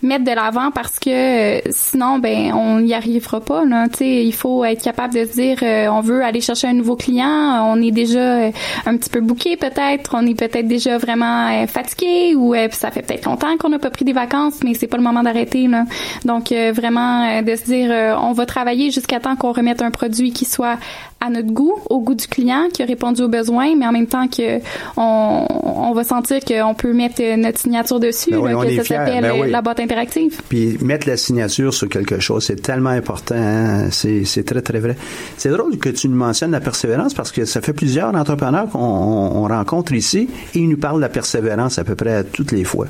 [0.02, 3.88] mettre de l'avant parce que euh, sinon ben on n'y arrivera pas là.
[4.00, 7.28] Il faut être capable de se dire euh, on veut aller chercher un nouveau client
[7.66, 8.52] on est déjà euh,
[8.86, 13.26] un petit peu bouqué peut-être on est peut-être déjà vraiment fatigué ou ça fait peut-être
[13.26, 15.86] longtemps qu'on n'a pas pris des vacances mais c'est pas le moment d'arrêter là.
[16.26, 20.46] Donc vraiment de se dire on va travailler jusqu'à temps qu'on remette un produit qui
[20.46, 20.78] soit
[21.22, 24.08] à notre goût, au goût du client, qui a répondu aux besoins, mais en même
[24.08, 24.60] temps que
[24.98, 29.52] on, on va sentir qu'on peut mettre notre signature dessus, ben que ça s'appelle ben
[29.52, 30.42] la boîte interactive.
[30.50, 33.36] Puis mettre la signature sur quelque chose, c'est tellement important.
[33.36, 33.90] Hein?
[33.92, 34.96] C'est très, très vrai.
[35.38, 38.80] C'est drôle que tu nous mentionnes la persévérance parce que ça fait plusieurs entrepreneurs qu'on
[38.80, 42.64] on rencontre ici et ils nous parlent de la persévérance à peu près toutes les
[42.64, 42.88] fois.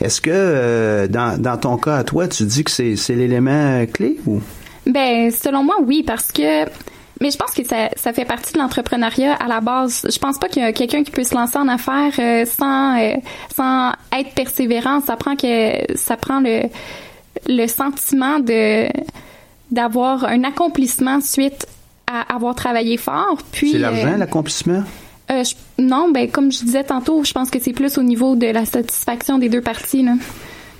[0.00, 4.18] Est-ce que euh, dans, dans ton cas à toi, tu dis que c'est l'élément clé
[4.26, 4.40] ou?
[4.86, 6.64] Ben, selon moi, oui, parce que
[7.20, 10.06] mais je pense que ça, ça fait partie de l'entrepreneuriat à la base.
[10.12, 12.98] Je pense pas qu'il y a quelqu'un qui peut se lancer en affaires euh, sans
[12.98, 13.14] euh,
[13.54, 15.00] sans être persévérant.
[15.00, 16.62] Ça prend que ça prend le
[17.46, 18.88] le sentiment de
[19.70, 21.66] d'avoir un accomplissement suite
[22.06, 23.38] à avoir travaillé fort.
[23.52, 24.82] Puis c'est l'argent euh, l'accomplissement?
[25.78, 28.64] non, ben comme je disais tantôt, je pense que c'est plus au niveau de la
[28.64, 30.02] satisfaction des deux parties.
[30.02, 30.12] Là.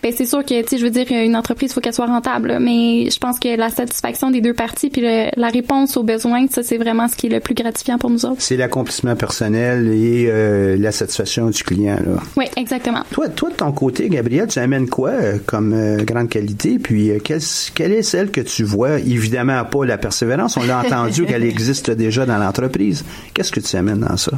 [0.05, 2.05] Ben, c'est sûr que, tu sais, je veux dire, une entreprise, il faut qu'elle soit
[2.05, 6.47] rentable, mais je pense que la satisfaction des deux parties puis la réponse aux besoins,
[6.51, 8.37] ça, c'est vraiment ce qui est le plus gratifiant pour nous autres.
[8.40, 12.21] C'est l'accomplissement personnel et euh, la satisfaction du client, là.
[12.37, 13.01] Oui, exactement.
[13.12, 16.79] Toi, toi, de ton côté, Gabriel, tu amènes quoi euh, comme euh, grande qualité?
[16.79, 17.40] Puis, quelle,
[17.75, 18.99] quelle est celle que tu vois?
[18.99, 20.59] Évidemment, pas la persévérance?
[20.59, 23.07] On l'a entendu qu'elle existe déjà dans l'entreprise.
[23.33, 24.33] Qu'est-ce que tu amènes dans ça?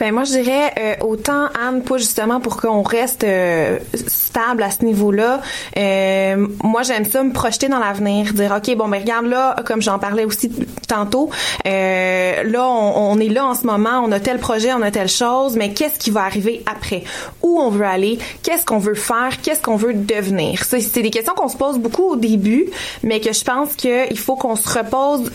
[0.00, 4.70] Ben moi je dirais euh, autant Anne pas justement pour qu'on reste euh, stable à
[4.70, 5.40] ce niveau-là.
[5.76, 9.82] Euh, moi j'aime ça me projeter dans l'avenir, dire ok bon ben regarde là comme
[9.82, 10.50] j'en parlais aussi
[10.88, 11.30] tantôt,
[11.64, 15.08] là on, on, est là en ce moment, on a tel projet, on a telle
[15.08, 17.04] chose, mais qu'est-ce qui va arriver après?
[17.42, 18.18] Où on veut aller?
[18.42, 19.40] Qu'est-ce qu'on veut faire?
[19.42, 20.62] Qu'est-ce qu'on veut devenir?
[20.64, 22.66] C'est des questions qu'on se pose beaucoup au début,
[23.02, 25.30] mais que je pense qu'il faut qu'on se repose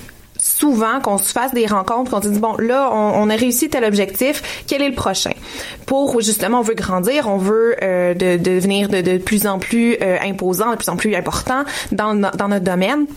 [0.45, 3.83] souvent qu'on se fasse des rencontres, qu'on se dise bon là on, a réussi tel
[3.83, 5.31] objectif, quel est le prochain?
[5.87, 9.97] Pour justement on veut grandir, on veut euh, de, devenir de, de, plus en plus
[10.01, 13.07] euh, imposant, de plus en plus important dans, dans notre domaine.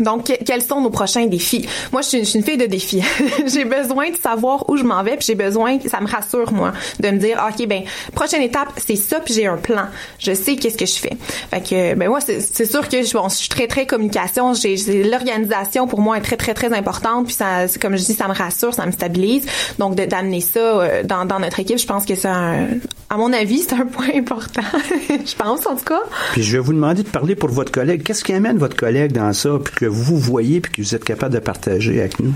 [0.00, 1.66] Donc, quels sont nos prochains défis?
[1.92, 3.02] Moi, je suis, une, fille de défis.
[3.46, 6.72] j'ai besoin de savoir où je m'en vais, puis j'ai besoin, ça me rassure, moi,
[6.98, 7.82] de me dire, OK, ben,
[8.14, 9.84] prochaine étape, c'est ça, puis j'ai un plan.
[10.18, 11.16] Je sais qu'est-ce que je fais.
[11.50, 14.54] Fait que, ben, moi, c'est sûr que je, bon, je suis très, très communication.
[14.54, 18.28] J'ai L'organisation, pour moi, est très, très, très importante, puis ça, comme je dis, ça
[18.28, 19.46] me rassure, ça me stabilise.
[19.78, 22.66] Donc, d'amener ça euh, dans, dans notre équipe, je pense que c'est un,
[23.10, 24.62] à mon avis, c'est un point important.
[25.10, 26.00] je pense, en tout cas.
[26.32, 28.02] Puis, je vais vous demander de parler pour votre collègue.
[28.02, 29.50] Qu'est-ce qui amène votre collègue dans ça?
[29.82, 32.32] Que vous voyez puis que vous êtes capable de partager avec nous?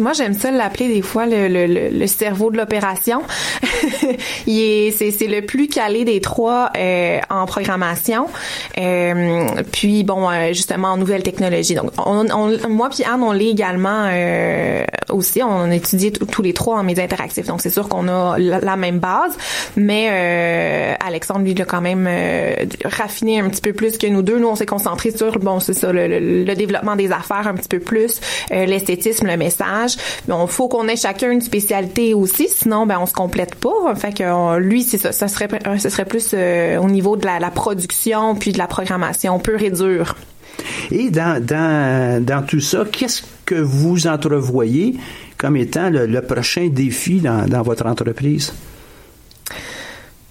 [0.00, 3.22] Moi, j'aime ça l'appeler des fois le, le, le cerveau de l'opération.
[4.46, 4.60] Il
[4.92, 8.28] c'est, c'est le plus calé des trois euh, en programmation.
[8.78, 11.74] Euh, puis bon, euh, justement en nouvelles technologies.
[11.74, 15.42] Donc, on, on, moi puis Anne, on l'est également euh, aussi.
[15.42, 17.46] On étudie tous les trois en médias interactifs.
[17.46, 19.36] Donc, c'est sûr qu'on a la, même base,
[19.76, 22.08] mais euh, Alexandre lui l'a quand même
[22.84, 24.38] raffiné un petit peu plus que nous deux.
[24.38, 27.68] Nous, on s'est concentré sur bon, c'est ça, le, le, développement des affaires un petit
[27.68, 29.89] peu plus, l'esthétisme, le message.
[30.28, 33.94] Il faut qu'on ait chacun une spécialité aussi, sinon ben on se complète pas.
[33.94, 34.22] Fait
[34.58, 35.48] lui c'est ça, ça serait
[35.78, 39.70] ce serait plus euh, au niveau de la, production puis de la programmation pure et
[39.70, 40.16] dure.
[40.90, 44.96] Et dans, dans, dans tout ça, qu'est-ce que vous entrevoyez
[45.38, 48.52] comme étant le, prochain défi dans, dans votre entreprise?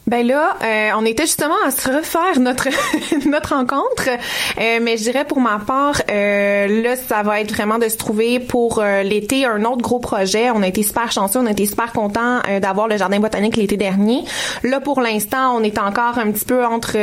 [0.09, 2.67] Ben là, euh, on était justement à se refaire notre
[3.29, 7.77] notre rencontre, euh, mais je dirais pour ma part, euh, là, ça va être vraiment
[7.77, 10.49] de se trouver pour l'été un autre gros projet.
[10.49, 13.77] On a été super chanceux, on a été super contents d'avoir le jardin botanique l'été
[13.77, 14.23] dernier.
[14.63, 16.97] Là, pour l'instant, on est encore un petit peu entre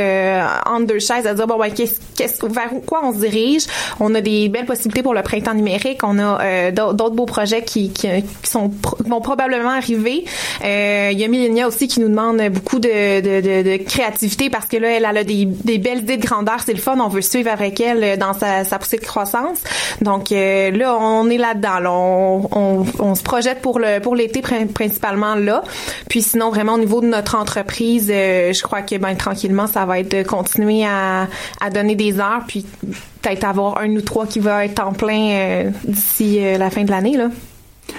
[0.66, 3.66] entre deux chaises à dire bon ben qu'est-ce qu'est-ce vers quoi on se dirige?
[4.01, 6.01] On a des belles possibilités pour le printemps numérique.
[6.03, 8.09] On a d'autres beaux projets qui, qui,
[8.42, 8.73] sont
[9.07, 10.25] vont probablement arriver.
[10.64, 14.90] Il y a Millenia aussi qui nous demande beaucoup de de, créativité parce que là,
[14.90, 15.46] elle, a des,
[15.78, 16.59] belles idées de grandeur.
[16.64, 16.98] C'est le fun.
[16.98, 19.59] On veut suivre avec elle euh, dans sa, poussée de croissance.
[20.00, 22.48] Donc euh, là, on est là-dedans.
[22.52, 25.62] On, se projette pour le pour l'été principalement là.
[26.09, 29.85] Puis sinon, vraiment au niveau de notre entreprise, euh, je crois que ben tranquillement, ça
[29.85, 31.26] va être de continuer à,
[31.72, 32.64] donner des heures, puis
[33.22, 37.16] peut-être avoir un ou trois qui va être en plein d'ici la fin de l'année
[37.16, 37.28] là.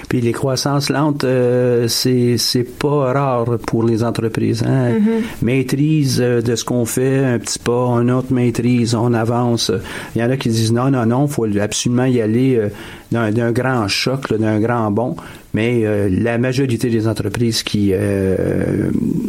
[0.10, 4.64] Puis les croissances lentes, euh, c'est c'est pas rare pour les entreprises.
[4.66, 4.94] Hein?
[4.94, 5.22] Mm-hmm.
[5.42, 9.72] Maîtrise euh, de ce qu'on fait, un petit pas, un autre maîtrise, on avance.
[10.16, 13.52] Il y en a qui disent non, non, non, faut absolument y aller euh, d'un
[13.52, 15.18] grand choc, d'un grand bond.
[15.54, 17.92] Mais euh, la majorité des entreprises qui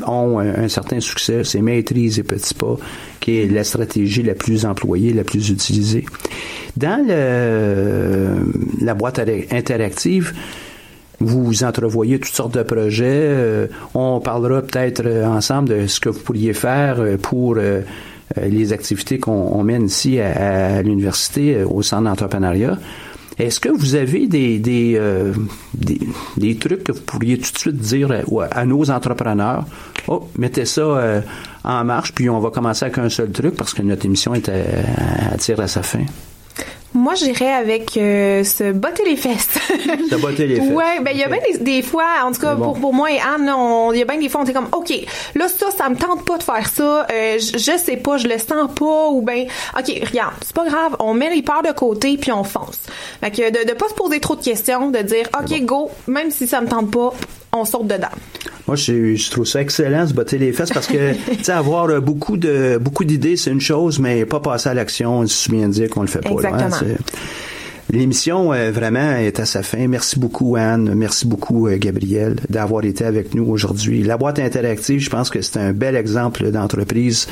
[0.07, 2.77] ont un, certain succès, c'est maîtrise et petits pas,
[3.19, 6.05] qui est la stratégie la plus employée, la plus utilisée.
[6.77, 10.35] Dans le, la boîte interactive,
[11.21, 13.07] vous entrevoyez toutes sortes de projets.
[13.09, 17.57] Euh, on parlera peut-être euh, ensemble de ce que vous pourriez faire euh, pour
[18.37, 22.79] les activités qu'on mène ici à, l'université, au centre d'entrepreneuriat.
[23.39, 25.01] Est-ce que vous avez des des,
[26.37, 28.11] des, trucs que vous pourriez tout de suite dire
[28.51, 29.65] à, nos entrepreneurs?
[30.09, 31.23] Oh, mettez ça
[31.65, 34.49] en marche, puis on va commencer avec un seul truc parce que notre émission est
[34.51, 36.05] à, à tire à sa fin.
[36.95, 39.49] Moi, j'irais avec euh, se botter les fesses.
[40.11, 40.71] se botter les fesses.
[40.71, 43.21] Ouais, ben il y a bien des, fois, en tout cas pour, pour moi et
[43.21, 43.53] Anne,
[43.93, 44.93] il y a bien des fois on était comme, ok,
[45.35, 48.27] là ça, ça me tente pas de faire ça, euh, je, je sais pas, je
[48.27, 49.47] le sens pas, ou ben,
[49.79, 52.81] ok, regarde, c'est pas grave, on met les peurs de côté puis on fonce.
[53.21, 56.31] Fait que de, de pas se poser trop de questions, de dire, ok, go, même
[56.31, 57.13] si ça me tente pas,
[57.53, 58.09] on saute dedans.
[58.67, 62.01] Moi, je, trouve ça excellent, se botter les fesses, parce que, tu sais, avoir euh,
[62.01, 65.89] beaucoup de beaucoup d'idées, c'est une chose, mais pas passer à l'action, se bien dire
[65.89, 66.31] qu'on le fait pas.
[66.31, 66.77] Exactement.
[67.91, 69.89] L'émission euh, vraiment est à sa fin.
[69.89, 74.03] Merci beaucoup Anne, merci beaucoup euh, Gabriel d'avoir été avec nous aujourd'hui.
[74.03, 77.29] La boîte interactive, je pense que c'est un bel exemple d'entreprise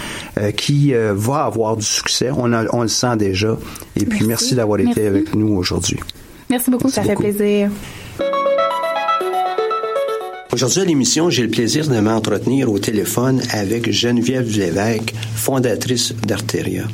[0.57, 2.31] qui va avoir du succès.
[2.31, 3.59] On, on le sent déjà.
[3.97, 6.01] Et puis merci, d'avoir été avec nous aujourd'hui.
[6.49, 7.71] Merci beaucoup, ça fait plaisir.
[10.53, 16.85] Aujourd'hui à l'émission, j'ai le plaisir de m'entretenir au téléphone avec Geneviève Lévesque, fondatrice d'Arteria.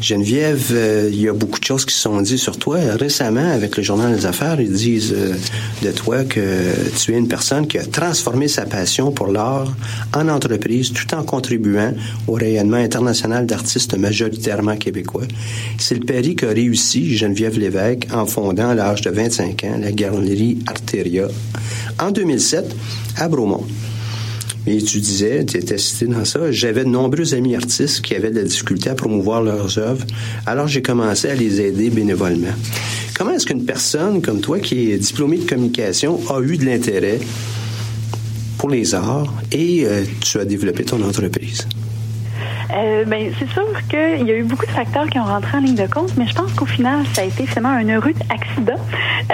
[0.00, 2.78] Geneviève, euh, il y a beaucoup de choses qui sont dites sur toi.
[2.98, 5.34] Récemment, avec le Journal des Affaires, ils disent euh,
[5.82, 9.72] de toi que tu es une personne qui a transformé sa passion pour l'art
[10.14, 11.94] en entreprise tout en contribuant
[12.26, 15.26] au rayonnement international d'artistes majoritairement québécois.
[15.78, 19.92] C'est le pari qu'a réussi Geneviève Lévesque en fondant à l'âge de 25 ans la
[19.92, 21.28] galerie Arteria
[21.98, 22.76] en 2007
[23.16, 23.64] à Bromont.
[24.66, 28.30] Et tu disais, tu étais cité dans ça, j'avais de nombreux amis artistes qui avaient
[28.30, 30.04] de la difficulté à promouvoir leurs œuvres,
[30.44, 32.54] alors j'ai commencé à les aider bénévolement.
[33.16, 37.20] comment est-ce qu'une personne comme toi, qui est diplômée de communication, a eu de l'intérêt
[38.58, 41.66] pour les arts et euh, tu as développé ton entreprise?
[42.74, 45.60] Euh, ben, c'est sûr qu'il y a eu beaucoup de facteurs qui ont rentré en
[45.60, 48.80] ligne de compte, mais je pense qu'au final, ça a été finalement un heureux accident.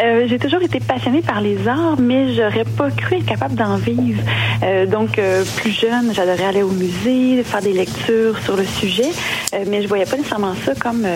[0.02, 3.76] Euh, j'ai toujours été passionnée par les arts, mais j'aurais pas cru être capable d'en
[3.76, 4.22] vivre.
[4.62, 9.10] Euh, donc, euh, plus jeune, j'adorais aller au musée, faire des lectures sur le sujet,
[9.54, 11.06] euh, mais je voyais pas nécessairement ça comme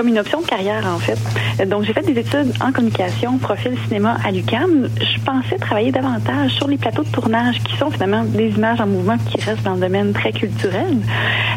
[0.00, 1.18] comme une option de carrière, en fait.
[1.68, 4.88] Donc, j'ai fait des études en communication, profil cinéma à l'UCAM.
[4.98, 8.86] Je pensais travailler davantage sur les plateaux de tournage qui sont finalement des images en
[8.86, 10.96] mouvement qui restent dans le domaine très culturel.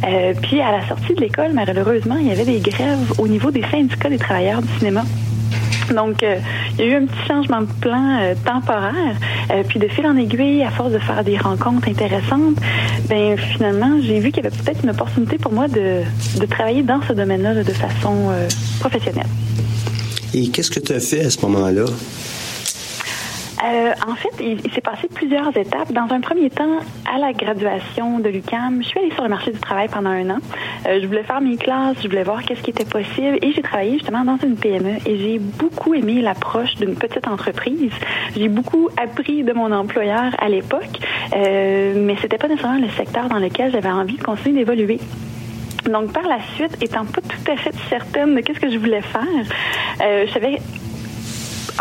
[0.05, 3.49] Euh, puis, à la sortie de l'école, malheureusement, il y avait des grèves au niveau
[3.49, 5.05] des syndicats des travailleurs du cinéma.
[5.91, 6.37] Donc, euh,
[6.77, 9.15] il y a eu un petit changement de plan euh, temporaire.
[9.51, 12.55] Euh, puis, de fil en aiguille, à force de faire des rencontres intéressantes,
[13.09, 16.01] ben finalement, j'ai vu qu'il y avait peut-être une opportunité pour moi de,
[16.39, 18.31] de travailler dans ce domaine-là là, de façon
[18.79, 19.27] professionnelle.
[20.33, 21.85] Et qu'est-ce que tu as fait à ce moment-là?
[23.63, 25.91] Euh, en fait, il, s'est passé plusieurs étapes.
[25.93, 26.79] Dans un premier temps,
[27.13, 30.29] à la graduation de l'UCAM, je suis allée sur le marché du travail pendant un
[30.31, 30.39] an.
[30.85, 33.61] Euh, je voulais faire mes classes, je voulais voir qu'est-ce qui était possible et j'ai
[33.61, 37.93] travaillé justement dans une PME et j'ai beaucoup aimé l'approche d'une petite entreprise.
[38.35, 40.99] J'ai beaucoup appris de mon employeur à l'époque,
[41.33, 44.99] euh, mais c'était pas nécessairement le secteur dans lequel j'avais envie de continuer d'évoluer.
[45.89, 49.01] Donc, par la suite, étant pas tout à fait certaine de qu'est-ce que je voulais
[49.01, 49.21] faire,
[50.01, 50.59] euh, je savais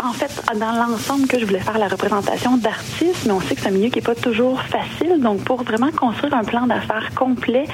[0.01, 3.61] en fait, dans l'ensemble, que je voulais faire la représentation d'artistes, mais on sait que
[3.61, 5.19] c'est un milieu qui n'est pas toujours facile.
[5.21, 7.65] Donc, pour vraiment construire un plan d'affaires complet,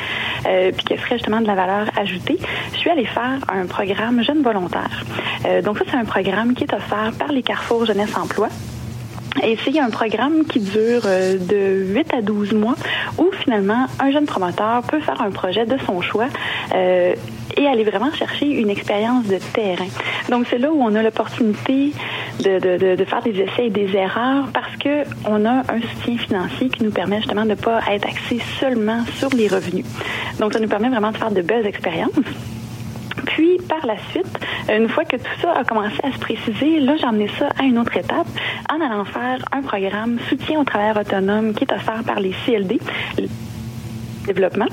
[0.46, 2.38] euh, puis qui ferait justement de la valeur ajoutée,
[2.74, 5.06] je suis allée faire un programme Jeunes volontaires.
[5.46, 8.50] Euh, donc, ça, c'est un programme qui est offert par les Carrefour Jeunesse Emploi.
[9.44, 12.76] Et c'est un programme qui dure euh, de 8 à 12 mois
[13.18, 16.28] où finalement un jeune promoteur peut faire un projet de son choix
[16.74, 17.16] euh,
[17.56, 19.88] et aller vraiment chercher une expérience de terrain.
[20.30, 21.94] Donc c'est là où on a l'opportunité
[22.40, 26.84] de, faire des essais et des erreurs parce que on a un soutien financier qui
[26.84, 29.86] nous permet justement de ne pas être axé seulement sur les revenus.
[30.40, 32.12] Donc ça nous permet vraiment de faire de belles expériences.
[33.26, 36.96] Puis, par la suite, une fois que tout ça a commencé à se préciser, là,
[36.98, 38.28] j'ai emmené ça à une autre étape
[38.72, 42.80] en allant faire un programme soutien aux travailleurs autonomes qui est offert par les CLD
[44.30, 44.68] développement.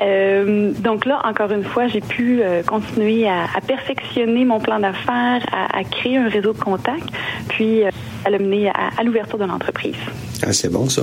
[0.00, 5.44] Euh, donc là, encore une fois, j'ai pu euh, continuer à, perfectionner mon plan d'affaires,
[5.52, 7.08] à, créer un réseau de contacts,
[7.48, 7.90] puis euh,
[8.24, 9.96] à le mener à, l'ouverture de l'entreprise.
[10.42, 11.02] Ah, c'est bon ça.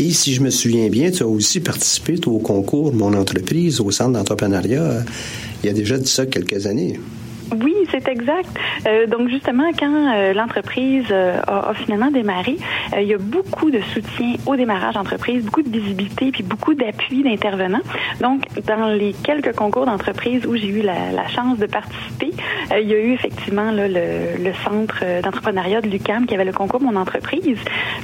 [0.00, 3.90] Et si je me souviens bien, tu as aussi participé au concours Mon entreprise au
[3.90, 5.04] centre d'entrepreneuriat
[5.64, 7.00] il y a déjà de ça quelques années.
[7.52, 8.48] Oui, c'est exact.
[8.86, 12.56] Euh, donc justement, quand euh, l'entreprise euh, a, finalement démarré,
[12.96, 17.22] il y a beaucoup de soutien au démarrage d'entreprise, beaucoup de visibilité, puis beaucoup d'appui
[17.22, 17.82] d'intervenants.
[18.20, 22.30] Donc, dans les quelques concours d'entreprise où j'ai eu la, chance de participer,
[22.78, 26.96] il y a eu effectivement le, centre d'entrepreneuriat de l'UCAM qui avait le concours Mon
[26.96, 27.58] entreprise.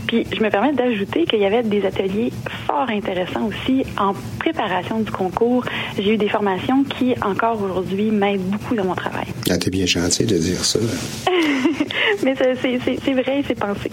[0.07, 2.33] Puis, je me permets d'ajouter qu'il y avait des ateliers
[2.67, 5.65] fort intéressants aussi en préparation du concours.
[5.99, 9.30] J'ai eu des formations qui, encore aujourd'hui, m'aident beaucoup dans mon travail.
[9.49, 10.79] Ah, t'es bien gentil de dire ça.
[12.23, 13.91] Mais c'est vrai, c'est pensé.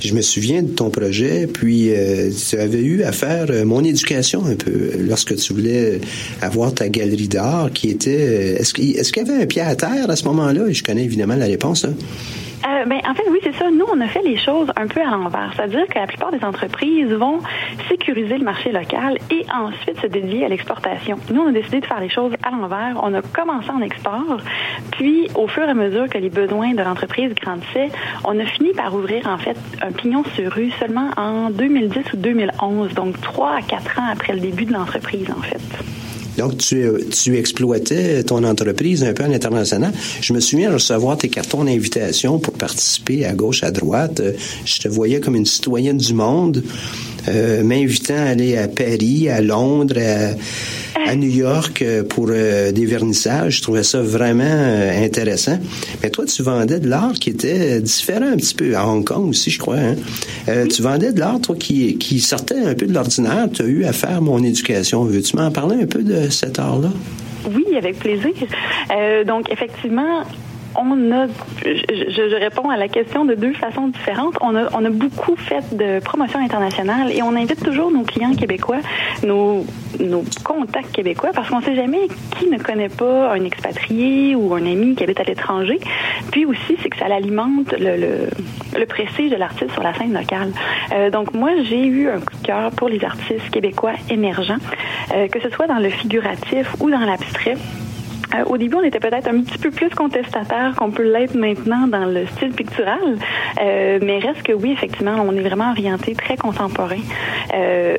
[0.00, 3.82] Je me souviens de ton projet, puis euh, tu avais eu à faire euh, mon
[3.82, 6.00] éducation un peu lorsque tu voulais
[6.42, 8.60] avoir ta galerie d'art qui était.
[8.60, 10.70] Est-ce qu'il est qu'il y avait un pied à terre à ce moment-là?
[10.70, 11.84] Je connais évidemment la réponse.
[11.84, 11.94] Hein?
[12.66, 13.70] Euh, ben, en fait, oui, c'est ça.
[13.70, 15.52] Nous, on a fait les choses un peu à l'envers.
[15.54, 17.40] C'est-à-dire que la plupart des entreprises vont
[17.88, 21.18] sécuriser le marché local et ensuite se dédier à l'exportation.
[21.30, 22.98] Nous, on a décidé de faire les choses à l'envers.
[23.02, 24.38] On a commencé en export,
[24.92, 27.90] puis au fur et à mesure que les besoins de l'entreprise grandissaient,
[28.24, 32.16] on a fini par ouvrir, en fait, un pignon sur rue seulement en 2010 ou
[32.16, 36.03] 2011, donc trois à quatre ans après le début de l'entreprise, en fait.
[36.36, 39.92] Donc, tu, tu exploitais ton entreprise un peu à l'international.
[40.20, 44.20] Je me souviens recevoir tes cartons d'invitation pour participer à gauche, à droite.
[44.64, 46.62] Je te voyais comme une citoyenne du monde,
[47.28, 50.34] euh, m'invitant à aller à Paris, à Londres, à,
[51.06, 53.58] à New York pour euh, des vernissages.
[53.58, 55.58] Je trouvais ça vraiment euh, intéressant.
[56.02, 58.76] Mais toi, tu vendais de l'art qui était différent un petit peu.
[58.76, 59.76] À Hong Kong aussi, je crois.
[59.76, 59.96] Hein?
[60.48, 63.48] Euh, tu vendais de l'art, toi, qui, qui sortait un peu de l'ordinaire.
[63.52, 65.04] Tu as eu à faire mon éducation.
[65.04, 66.90] Veux-tu m'en parler un peu de cet art-là?
[67.46, 68.32] Oui, avec plaisir.
[68.90, 70.22] Euh, donc, effectivement,
[70.76, 71.26] on a,
[71.64, 74.36] je, réponds à la question de deux façons différentes.
[74.40, 78.34] On a, on a beaucoup fait de promotion internationale et on invite toujours nos clients
[78.34, 78.80] québécois,
[79.22, 79.64] nos,
[80.44, 82.08] contacts québécois, parce qu'on ne sait jamais
[82.38, 85.78] qui ne connaît pas un expatrié ou un ami qui habite à l'étranger.
[86.32, 90.52] Puis aussi, c'est que ça alimente le prestige de l'artiste sur la scène locale.
[90.92, 94.58] Euh, donc moi, j'ai eu un coup de cœur pour les artistes québécois émergents,
[95.12, 97.56] euh, que ce soit dans le figuratif ou dans l'abstrait.
[98.34, 101.86] Euh, au début, on était peut-être un petit peu plus contestataire qu'on peut l'être maintenant
[101.86, 102.98] dans le style pictural,
[103.60, 107.00] euh, mais reste que oui, effectivement, on est vraiment orienté très contemporain.
[107.54, 107.96] Euh,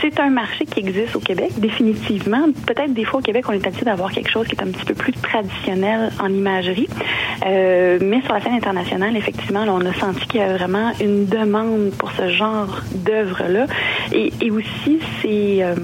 [0.00, 2.46] c'est un marché qui existe au Québec, définitivement.
[2.66, 4.84] Peut-être des fois au Québec, on est habitué d'avoir quelque chose qui est un petit
[4.84, 6.88] peu plus traditionnel en imagerie.
[7.46, 11.26] Euh, mais sur la scène internationale, effectivement, on a senti qu'il y a vraiment une
[11.26, 13.66] demande pour ce genre d'œuvre-là.
[14.12, 15.74] Et, aussi, c'est euh,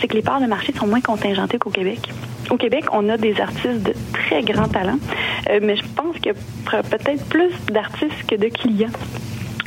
[0.00, 2.00] que les parts de marché sont moins contingentées qu'au Québec.
[2.50, 4.98] Au Québec, on a des artistes de très grand talent,
[5.50, 8.90] euh, mais je pense qu'il y a peut-être plus d'artistes que de clients.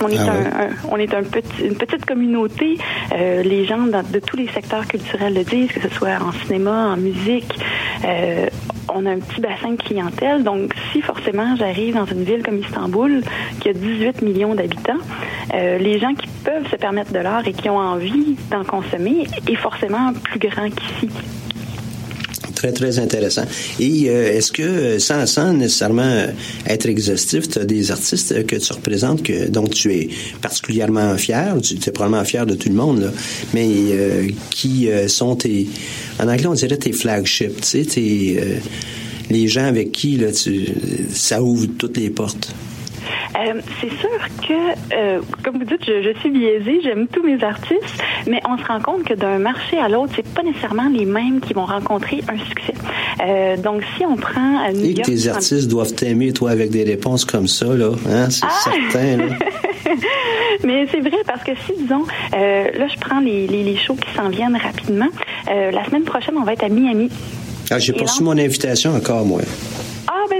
[0.03, 2.77] On est, ah un, on est un petit, une petite communauté.
[3.13, 6.93] Euh, les gens de tous les secteurs culturels le disent, que ce soit en cinéma,
[6.93, 7.59] en musique.
[8.05, 8.47] Euh,
[8.93, 10.43] on a un petit bassin de clientèle.
[10.43, 13.21] Donc, si forcément j'arrive dans une ville comme Istanbul,
[13.59, 14.99] qui a 18 millions d'habitants,
[15.53, 19.27] euh, les gens qui peuvent se permettre de l'art et qui ont envie d'en consommer
[19.47, 21.09] est forcément plus grand qu'ici
[22.57, 23.45] très, très intéressant.
[23.79, 26.25] Et euh, est-ce que, sans, sans nécessairement
[26.65, 30.09] être exhaustif, tu as des artistes que tu représentes que, dont tu es
[30.41, 33.11] particulièrement fier, tu es probablement fier de tout le monde, là,
[33.53, 35.67] mais euh, qui euh, sont tes,
[36.19, 38.39] en anglais on dirait tes flagships, tu sais, tes,
[39.29, 40.65] les gens avec qui là, tu,
[41.13, 42.53] ça ouvre toutes les portes?
[43.35, 44.09] Euh, c'est sûr
[44.47, 48.65] que, euh, comme vous dites, je, suis biaisée, j'aime tous mes artistes, mais on se
[48.65, 52.21] rend compte que d'un marché à l'autre, c'est pas nécessairement les mêmes qui vont rencontrer
[52.27, 52.73] un succès.
[53.25, 56.83] Euh, donc, si on prend New Et que tes artistes doivent t'aimer, toi, avec des
[56.83, 58.71] réponses comme ça, là, hein, c'est ah!
[58.91, 59.17] certain.
[59.17, 59.35] Là.
[60.63, 64.09] mais c'est vrai parce que si, disons, là, je prends les, les, les shows qui
[64.15, 65.09] s'en viennent rapidement.
[65.47, 67.09] la semaine prochaine, on va être à Miami.
[67.69, 69.41] Ah, j'ai reçu mon invitation encore, moi.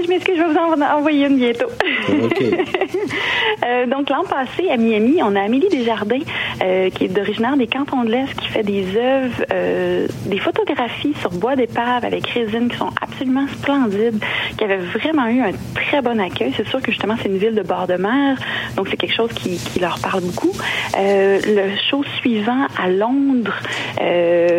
[0.08, 1.66] Ah, ben, je m'excuse, je vais vous en envoyer une bientôt.
[1.66, 2.42] OK.
[3.64, 6.20] euh, donc, l'an passé, à Miami, on a Amélie Desjardins,
[6.62, 11.14] euh, qui est originaire des cantons de l'Est, qui fait des œuvres, euh, des photographies
[11.20, 14.22] sur bois d'épave avec résine qui sont absolument splendides,
[14.56, 16.52] qui avait vraiment eu un très bon accueil.
[16.56, 18.38] C'est sûr que justement, c'est une ville de bord de mer,
[18.76, 20.52] donc c'est quelque chose qui, qui leur parle beaucoup.
[20.96, 23.54] Le show suivant à Londres,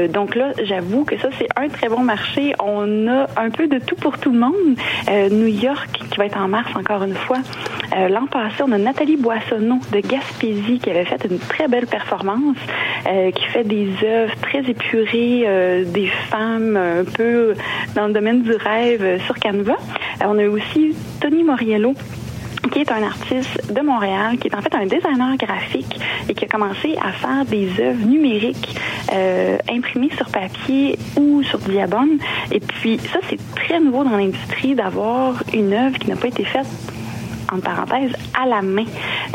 [0.10, 2.54] donc là, j'avoue que ça, c'est un très bon marché.
[2.60, 4.76] On a un peu de tout pour tout le monde.
[5.40, 7.40] Euh, New York, qui va être en mars encore une fois.
[7.96, 11.88] Euh, l'an passé, on a Nathalie Boissonneau de Gaspésie qui avait fait une très belle
[11.88, 12.58] performance,
[13.08, 17.54] euh, qui fait des œuvres très épurées, des femmes un peu
[17.96, 19.76] dans le domaine du rêve sur Canva.
[20.22, 21.94] on a aussi Tony Moriello
[22.72, 26.46] qui est un artiste de Montréal, qui est en fait un designer graphique et qui
[26.46, 28.76] a commencé à faire des œuvres numériques
[29.14, 32.20] euh, imprimées sur papier ou sur diabone.
[32.52, 36.44] Et puis ça, c'est très nouveau dans l'industrie d'avoir une œuvre qui n'a pas été
[36.44, 36.68] faite
[37.52, 38.86] en parenthèse, à la main.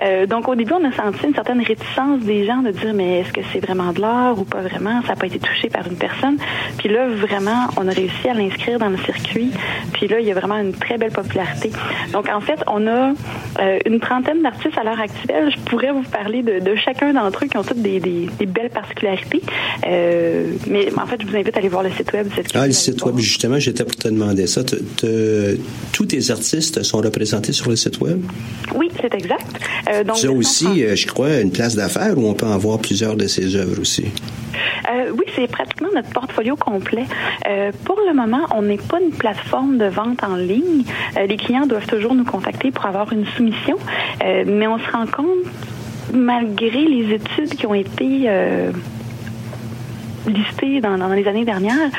[0.03, 3.21] Euh, donc, au début, on a senti une certaine réticence des gens de dire, mais
[3.21, 5.03] est-ce que c'est vraiment de l'art ou pas vraiment?
[5.03, 6.37] Ça n'a pas été touché par une personne.
[6.79, 9.51] Puis là, vraiment, on a réussi à l'inscrire dans le circuit.
[9.93, 11.71] Puis là, il y a vraiment une très belle popularité.
[12.13, 13.13] Donc, en fait, on a
[13.61, 15.51] euh, une trentaine d'artistes à l'heure actuelle.
[15.51, 18.47] Je pourrais vous parler de, de chacun d'entre eux qui ont toutes des, des, des
[18.47, 19.43] belles particularités.
[19.87, 22.29] Euh, mais en fait, je vous invite à aller voir le site web.
[22.35, 24.63] Cette ah, le site web, justement, j'étais pour te demander ça.
[25.93, 28.04] tous tes artistes sont représentés sur le site web?
[28.75, 29.47] Oui, c'est exact.
[29.91, 33.17] Euh, donc, aussi, euh, je crois, une place d'affaires où on peut en voir plusieurs
[33.17, 34.07] de ces œuvres aussi.
[34.91, 37.05] Euh, oui, c'est pratiquement notre portfolio complet.
[37.49, 40.85] Euh, pour le moment, on n'est pas une plateforme de vente en ligne.
[41.17, 43.77] les clients doivent toujours nous contacter pour avoir une soumission,
[44.23, 45.45] mais on se rend compte,
[46.13, 48.29] malgré les études qui ont été
[50.27, 51.91] listées dans, dans, les années dernières,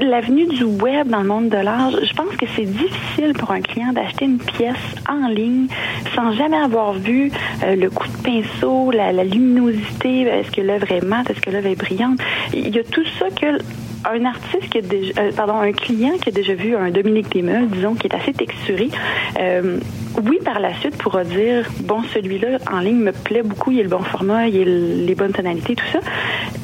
[0.00, 3.60] l'avenue du web dans le monde de l'art, je pense que c'est difficile pour un
[3.60, 4.76] client d'acheter une pièce
[5.08, 5.66] en ligne
[6.14, 7.30] sans jamais avoir vu
[7.62, 11.68] euh, le coup de pinceau, la, luminosité, est-ce que l'œuvre est mate, est-ce que l'œuvre
[11.68, 12.18] est brillante.
[12.52, 13.58] Il y a tout ça que
[14.04, 17.30] un artiste qui a déjà, euh, pardon, un client qui a déjà vu un Dominique
[17.32, 18.90] Desmeules, disons, qui est assez texturé,
[19.38, 19.78] euh,
[20.22, 23.82] oui, par la suite, pourra dire, bon, celui-là, en ligne, me plaît beaucoup, il a
[23.82, 24.64] le bon format, il a
[25.06, 26.00] les bonnes tonalités, tout ça.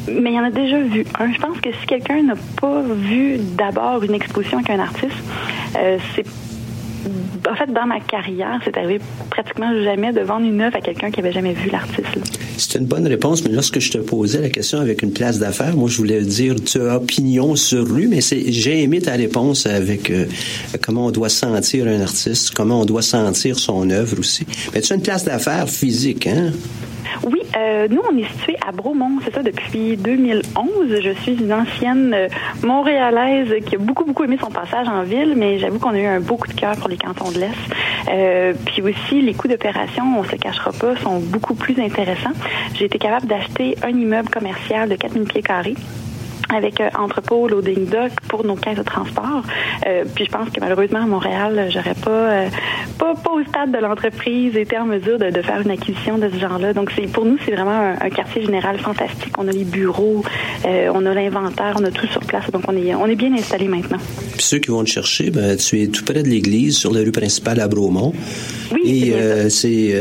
[0.09, 1.33] Mais il y en a déjà vu un.
[1.33, 5.13] Je pense que si quelqu'un n'a pas vu d'abord une exposition avec un artiste,
[5.77, 6.25] euh, c'est
[7.49, 11.11] en fait, dans ma carrière, c'est arrivé pratiquement jamais de vendre une œuvre à quelqu'un
[11.11, 12.07] qui avait jamais vu l'artiste.
[12.57, 15.77] C'est une bonne réponse, mais lorsque je te posais la question avec une place d'affaires,
[15.77, 19.67] moi, je voulais dire, tu as opinion sur lui, mais c'est, j'ai aimé ta réponse
[19.67, 20.27] avec euh,
[20.83, 24.47] comment on doit sentir un artiste, comment on doit sentir son œuvre aussi.
[24.75, 26.53] Mais tu as une place d'affaires physique, hein?
[27.25, 30.43] Oui, euh, nous, on est situé à Bromont, c'est ça, depuis 2011.
[31.03, 32.29] Je suis une ancienne euh,
[32.63, 36.07] Montréalaise qui a beaucoup, beaucoup aimé son passage en ville, mais j'avoue qu'on a eu
[36.07, 37.55] un beau coup de cœur pour les cantons de l'Est.
[38.09, 42.33] Euh, puis aussi, les coûts d'opération, on se cachera pas, sont beaucoup plus intéressants.
[42.75, 45.77] J'ai été capable d'acheter un immeuble commercial de 4000 pieds carrés
[46.55, 49.43] avec euh, entrepôt, loading dock pour nos caisses de transport.
[49.87, 52.49] Euh, puis je pense que malheureusement à Montréal, j'aurais pas, euh,
[52.99, 56.29] pas, pas au stade de l'entreprise été en mesure de, de, faire une acquisition de
[56.29, 56.73] ce genre-là.
[56.73, 59.33] Donc c'est pour nous c'est vraiment un, un, quartier général fantastique.
[59.39, 60.23] On a les bureaux,
[60.67, 62.51] euh, on a l'inventaire, on a tout sur place.
[62.51, 63.99] Donc on est on est bien installé maintenant.
[64.37, 67.01] Puis ceux qui vont te chercher, ben tu es tout près de l'église sur la
[67.01, 68.13] rue principale à Bromont.
[68.73, 68.81] Oui.
[68.85, 69.95] Et euh, c'est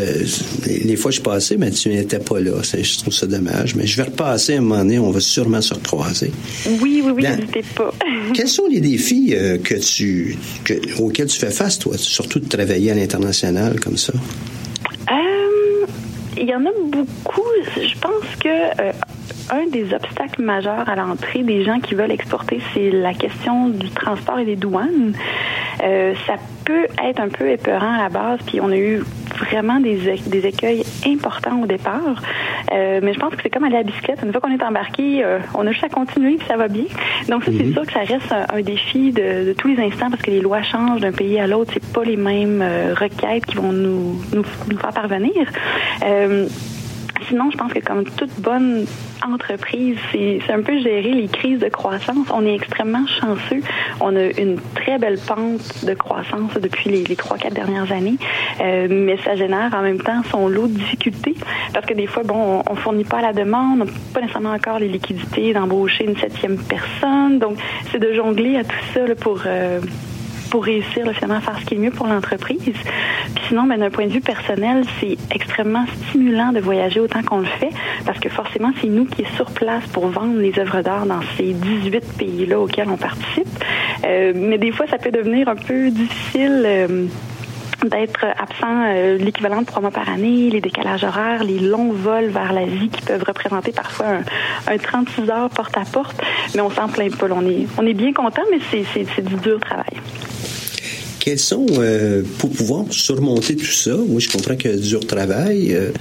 [0.67, 2.51] les fois que je passais, mais ben, tu n'étais pas là.
[2.61, 3.75] Je trouve ça dommage.
[3.75, 4.99] Mais je vais repasser un moment donné.
[4.99, 6.31] On va sûrement se recroiser.
[6.81, 7.93] Oui, oui, oui, n'hésitez pas.
[8.33, 12.47] quels sont les défis euh, que tu, que, auxquels tu fais face, toi, surtout de
[12.47, 14.13] travailler à l'international comme ça?
[15.11, 15.85] Euh,
[16.37, 17.41] il y en a beaucoup.
[17.75, 18.91] Je pense que euh,
[19.51, 23.89] un des obstacles majeurs à l'entrée des gens qui veulent exporter, c'est la question du
[23.89, 25.13] transport et des douanes.
[25.81, 26.35] Euh, ça
[26.65, 29.01] peut être un peu épeurant à la base, puis on a eu
[29.39, 32.21] vraiment des, des écueils importants au départ.
[32.71, 34.19] Euh, mais je pense que c'est comme aller à la bicyclette.
[34.23, 36.83] Une fois qu'on est embarqué, euh, on a juste à continuer puis ça va bien.
[37.29, 37.57] Donc ça, mm -hmm.
[37.65, 40.31] c'est sûr que ça reste un, un défi de, de, tous les instants parce que
[40.31, 41.71] les lois changent d'un pays à l'autre.
[41.73, 44.03] C'est pas les mêmes euh, requêtes qui vont nous,
[44.35, 45.43] nous, nous faire parvenir.
[47.27, 48.85] Sinon, je pense que comme toute bonne
[49.25, 52.27] entreprise, c'est un peu gérer les crises de croissance.
[52.33, 53.61] On est extrêmement chanceux.
[53.99, 58.17] On a une très belle pente de croissance depuis les, les 3-4 dernières années,
[58.61, 61.35] euh, mais ça génère en même temps son lot de difficultés
[61.73, 64.53] parce que des fois, bon, on, on fournit pas la demande, on n'a pas nécessairement
[64.53, 67.39] encore les liquidités d'embaucher une septième personne.
[67.39, 67.57] Donc,
[67.91, 69.41] c'est de jongler à tout ça là, pour...
[69.45, 69.79] Euh,
[70.49, 72.59] pour réussir finalement à faire ce qui est mieux pour l'entreprise.
[72.63, 77.39] Puis sinon, ben, d'un point de vue personnel, c'est extrêmement stimulant de voyager autant qu'on
[77.39, 77.71] le fait
[78.05, 81.21] parce que forcément, c'est nous qui est sur place pour vendre les œuvres d'art dans
[81.37, 83.47] ces 18 pays-là auxquels on participe.
[84.05, 86.63] Euh, mais des fois, ça peut devenir un peu difficile.
[86.65, 87.05] Euh,
[87.85, 92.27] d'être absent euh, l'équivalent de trois mois par année, les décalages horaires, les longs vols
[92.27, 94.07] vers l'Asie qui peuvent représenter parfois
[94.67, 96.21] un, un 36 heures porte à porte,
[96.55, 97.27] mais on s'en plaint pas.
[97.31, 99.85] On est, on est bien content, mais c'est du dur travail.
[101.19, 105.91] Quels sont, euh, pour pouvoir surmonter tout ça, moi je comprends a dur travail euh,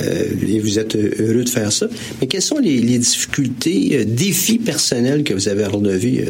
[0.00, 1.86] euh, et vous êtes heureux de faire ça,
[2.20, 6.26] mais quelles sont les, difficultés, défis personnels que vous avez relevés?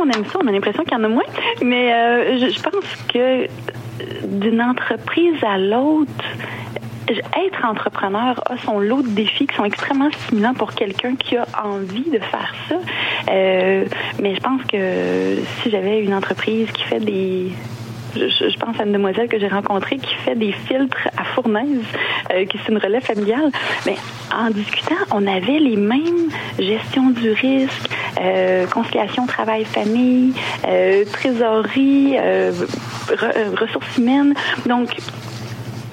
[0.00, 1.24] on aime ça, on a l'impression qu'il y en a moins.
[1.62, 3.46] Mais euh, je, pense que
[4.26, 6.24] d'une entreprise à l'autre,
[7.12, 11.46] être entrepreneur a son lot de défis qui sont extrêmement stimulants pour quelqu'un qui a
[11.64, 12.76] envie de faire ça.
[13.30, 13.84] Euh,
[14.20, 17.52] mais je pense que si j'avais une entreprise qui fait des
[18.16, 21.84] je, pense à une demoiselle que j'ai rencontrée qui fait des filtres à fournaise,
[22.32, 23.52] euh, qui c'est une relève familiale.
[23.86, 23.94] Mais
[24.36, 27.88] en discutant, on avait les mêmes gestion du risque,
[28.20, 30.32] euh, conciliation travail-famille,
[31.12, 34.34] trésorerie, re, ressources humaines.
[34.66, 34.96] Donc,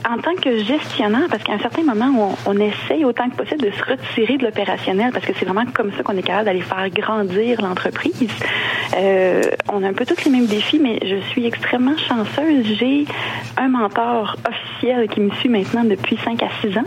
[0.10, 3.72] en tant que gestionnaire, parce qu'à un certain moment, on, essaye autant que possible de
[3.72, 6.90] se retirer de l'opérationnel, parce que c'est vraiment comme ça qu'on est capable d'aller faire
[6.90, 8.32] grandir l'entreprise.
[8.96, 12.66] Euh, on a un peu tous les mêmes défis, mais je suis extrêmement chanceuse.
[12.80, 13.06] J'ai
[13.58, 16.84] un mentor officiel qui me suit maintenant depuis 5 à 6 ans,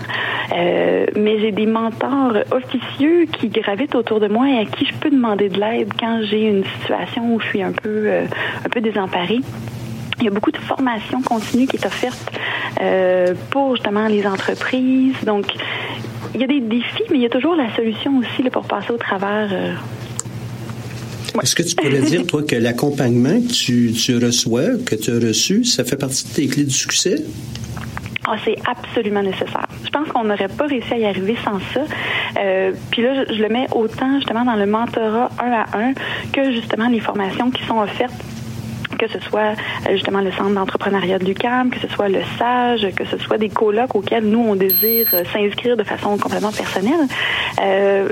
[0.52, 4.94] euh, mais j'ai des mentors officieux qui gravitent autour de moi et à qui je
[4.94, 8.24] peux demander de l'aide quand j'ai une situation où je suis un peu, euh,
[8.64, 9.40] un peu désemparée.
[10.20, 12.30] Il y a beaucoup de formation continue qui est offerte
[12.80, 15.16] euh, pour justement les entreprises.
[15.24, 15.46] Donc,
[16.34, 18.64] il y a des défis, mais il y a toujours la solution aussi là, pour
[18.64, 19.48] passer au travers.
[19.52, 19.74] Euh...
[21.34, 21.42] Ouais.
[21.42, 25.26] Est-ce que tu pourrais dire, toi, que l'accompagnement que tu, tu reçois, que tu as
[25.26, 27.22] reçu, ça fait partie de tes clés du succès?
[28.28, 29.66] Oh, c'est absolument nécessaire.
[29.84, 31.84] Je pense qu'on n'aurait pas réussi à y arriver sans ça.
[32.38, 35.94] Euh, puis là, je, je, le mets autant justement dans le mentorat un à un
[36.32, 38.12] que justement les formations qui sont offertes
[39.00, 39.54] que ce soit
[39.90, 43.48] justement le centre d'entrepreneuriat de l'UCAM, que ce soit le SAGE, que ce soit des
[43.48, 47.06] colloques auxquels nous, on désire s'inscrire de façon complètement personnelle.
[47.62, 48.08] Euh,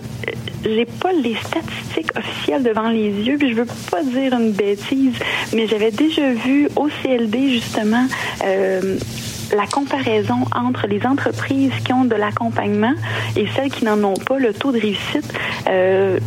[0.65, 5.15] j'ai pas les statistiques officielles devant les yeux, puis je veux pas dire une bêtise,
[5.55, 8.07] mais j'avais déjà vu au CLD justement
[8.45, 8.97] euh,
[9.55, 12.95] la comparaison entre les entreprises qui ont de l'accompagnement
[13.37, 15.33] et celles qui n'en ont pas, le taux de réussite.
[15.69, 16.19] Euh,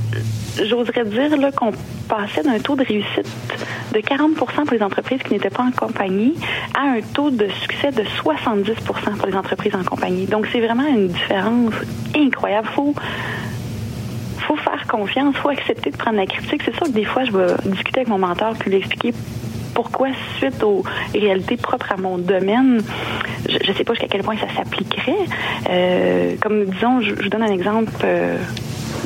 [0.58, 1.72] J'oserais dire là qu'on
[2.08, 3.28] passait d'un taux de réussite
[3.94, 6.36] de 40% pour les entreprises qui n'étaient pas en compagnie
[6.74, 10.26] à un taux de succès de 70% pour les entreprises en compagnie.
[10.26, 11.74] Donc c'est vraiment une différence
[12.16, 12.68] incroyable.
[12.74, 12.94] Faut
[14.48, 16.62] faut faire confiance, faut accepter de prendre la critique.
[16.66, 19.14] C'est sûr que des fois je vais discuter avec mon mentor puis lui expliquer
[19.74, 22.82] pourquoi, suite aux réalités propres à mon domaine,
[23.48, 25.26] je ne sais pas jusqu'à quel point ça s'appliquerait.
[25.70, 28.38] Euh, comme disons, je, je, donne un exemple euh,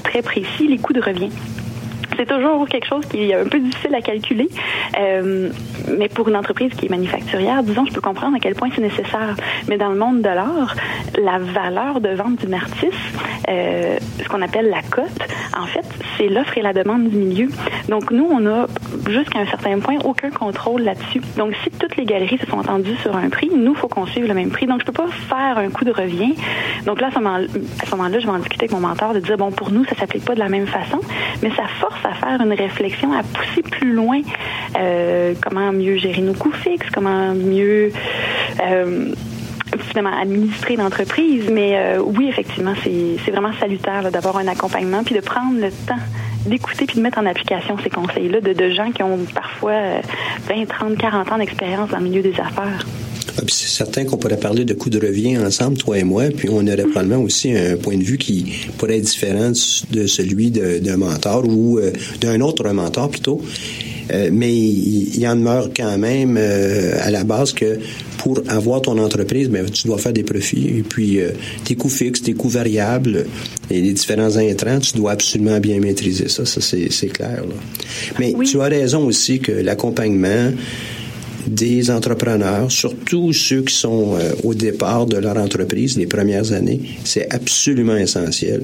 [0.04, 1.30] très précis, les coûts de revient.
[2.18, 4.50] C'est toujours quelque chose qui est un peu difficile à calculer.
[5.00, 5.50] Euh,
[5.98, 8.82] mais pour une entreprise qui est manufacturière, disons, je peux comprendre à quel point c'est
[8.82, 9.36] nécessaire.
[9.68, 10.76] Mais dans le monde de l'art,
[11.22, 12.94] la valeur de vente d'une artiste,
[13.50, 15.06] euh, ce qu'on appelle la cote,
[15.58, 15.86] en fait,
[16.18, 17.50] c'est l'offre et la demande du milieu.
[17.90, 18.68] Donc, nous, on a,
[19.08, 21.22] jusqu'à un certain point, aucun contrôle là-dessus.
[21.38, 24.28] Donc, si toutes les galeries se sont entendues sur un prix, nous, faut qu'on suive
[24.28, 24.66] le même prix.
[24.66, 26.34] Donc, je peux pas faire un coup de revient.
[26.86, 29.52] Donc là, à ce moment-là, je vais en discuter avec mon mentor de dire, bon,
[29.52, 31.00] pour nous, ça s'applique pas de la même façon,
[31.42, 34.22] mais ça force à faire une réflexion, à pousser plus loin
[34.78, 37.92] euh, comment mieux gérer nos coûts fixes, comment mieux
[38.62, 39.14] euh,
[39.90, 41.50] finalement administrer l'entreprise.
[41.52, 46.02] Mais euh, oui, effectivement, c'est vraiment salutaire d'avoir un accompagnement puis de prendre le temps
[46.46, 50.02] d'écouter puis de mettre en application ces conseils-là de, de, gens qui ont parfois
[50.48, 52.86] 20, 30, 40 ans d'expérience dans le milieu des affaires.
[53.38, 56.48] Ah, c'est certain qu'on pourrait parler de coût de revient ensemble, toi et moi, puis
[56.50, 58.46] on aurait probablement aussi un point de vue qui
[58.78, 59.52] pourrait être différent
[59.92, 63.42] de celui d'un mentor ou euh, d'un autre mentor plutôt.
[64.12, 67.80] Euh, mais il, y en demeure quand même euh, à la base que
[68.20, 70.68] pour avoir ton entreprise, ben, tu dois faire des profits.
[70.78, 71.20] Et puis,
[71.64, 73.26] tes coûts fixes, tes coûts variables
[73.70, 76.46] et les différents intrants, tu dois absolument bien maîtriser ça.
[76.46, 77.44] Ça, c'est clair.
[77.48, 77.56] Là.
[78.20, 80.52] Mais tu as raison aussi que l'accompagnement,
[81.48, 86.80] des entrepreneurs, surtout ceux qui sont euh, au départ de leur entreprise, les premières années.
[87.04, 88.64] C'est absolument essentiel.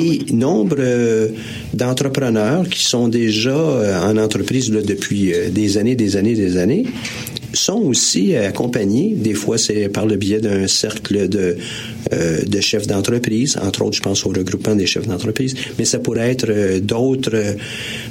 [0.00, 1.28] Et nombre euh,
[1.74, 6.84] d'entrepreneurs qui sont déjà euh, en entreprise là, depuis des années, des années, des années,
[7.52, 9.14] sont aussi accompagnés.
[9.16, 11.56] Des fois, c'est par le biais d'un cercle de,
[12.12, 13.56] euh, de chefs d'entreprise.
[13.60, 15.54] Entre autres, je pense au regroupement des chefs d'entreprise.
[15.78, 17.56] Mais ça pourrait être euh, d'autres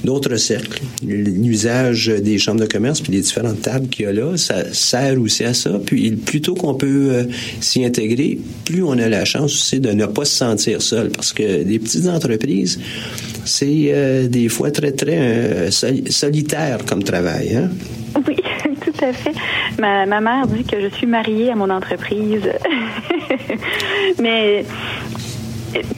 [0.04, 0.82] d'autres cercles.
[1.06, 5.20] L'usage des chambres de commerce puis les différentes tables qu'il y a là, ça sert
[5.22, 5.80] aussi à ça.
[5.86, 7.24] Puis plutôt qu'on peut euh,
[7.62, 11.10] s'y intégrer, plus on a la chance aussi de ne pas se sentir seul.
[11.10, 12.80] Parce que des petites entreprises,
[13.46, 17.56] c'est des fois très, très solitaire comme travail.
[17.56, 17.70] Hein?
[18.96, 19.34] Tout à fait.
[19.80, 22.50] Ma, ma mère dit que je suis mariée à mon entreprise.
[24.20, 24.66] Mais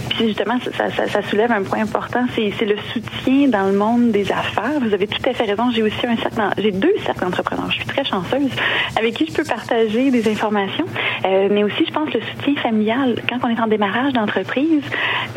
[0.09, 4.11] puis justement, ça, ça, ça, soulève un point important, c'est le soutien dans le monde
[4.11, 4.79] des affaires.
[4.81, 5.69] Vous avez tout à fait raison.
[5.71, 7.69] J'ai aussi un cercle, j'ai deux cercles d'entrepreneurs.
[7.71, 8.51] Je suis très chanceuse
[8.97, 10.85] avec qui je peux partager des informations,
[11.25, 13.21] euh, mais aussi, je pense, le soutien familial.
[13.29, 14.83] Quand on est en démarrage d'entreprise,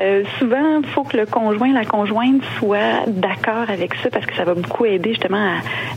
[0.01, 4.34] euh, souvent, il faut que le conjoint, la conjointe soit d'accord avec ça parce que
[4.34, 5.36] ça va beaucoup aider justement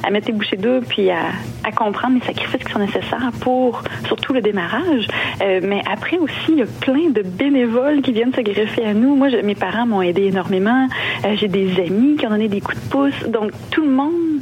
[0.04, 3.32] à, à mettre les bouchées doubles puis à, à, comprendre les sacrifices qui sont nécessaires
[3.42, 5.08] pour surtout le démarrage.
[5.42, 8.94] Euh, mais après aussi, il y a plein de bénévoles qui viennent se greffer à
[8.94, 9.16] nous.
[9.16, 10.88] Moi, mes parents m'ont aidé énormément.
[11.26, 13.30] Euh, j'ai des amis qui ont donné des coups de pouce.
[13.30, 14.42] Donc, tout le monde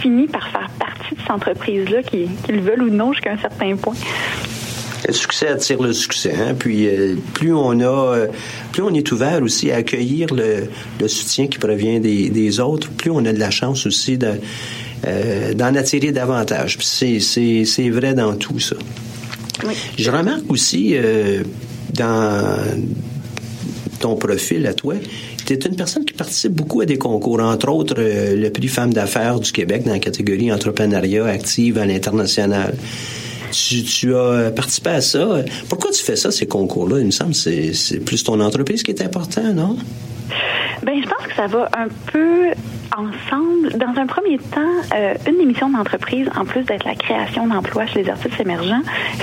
[0.00, 3.94] finit par faire partie de cette entreprise-là, qu'ils veulent ou non jusqu'à un certain point.
[5.06, 6.34] Le succès attire le succès.
[6.34, 6.54] Hein?
[6.58, 8.26] Puis euh, plus on a,
[8.72, 13.24] plus on est ouvert aussi à accueillir le, soutien qui provient des, autres, plus on
[13.26, 14.16] a de la chance aussi
[15.02, 16.78] d'en attirer davantage.
[16.80, 18.76] C'est vrai dans tout ça.
[19.98, 20.94] Je remarque aussi
[21.92, 22.56] dans
[24.00, 24.96] ton profil à toi,
[25.46, 28.68] tu es une personne qui participe beaucoup à des concours, entre autres euh, le prix
[28.68, 32.74] Femmes d'affaires du Québec dans la catégorie entrepreneuriat active à l'international.
[33.50, 35.42] Tu, as participé à ça.
[35.68, 36.98] Pourquoi tu fais ça, ces concours-là?
[36.98, 39.76] Il me semble que c'est plus ton entreprise qui est important, non?
[40.82, 42.48] Ben, je pense que ça va un peu
[42.96, 43.70] ensemble.
[43.76, 44.60] Dans un premier temps,
[44.94, 48.82] euh, une émission d'entreprise, en plus d'être la création d'emplois chez les artistes émergents,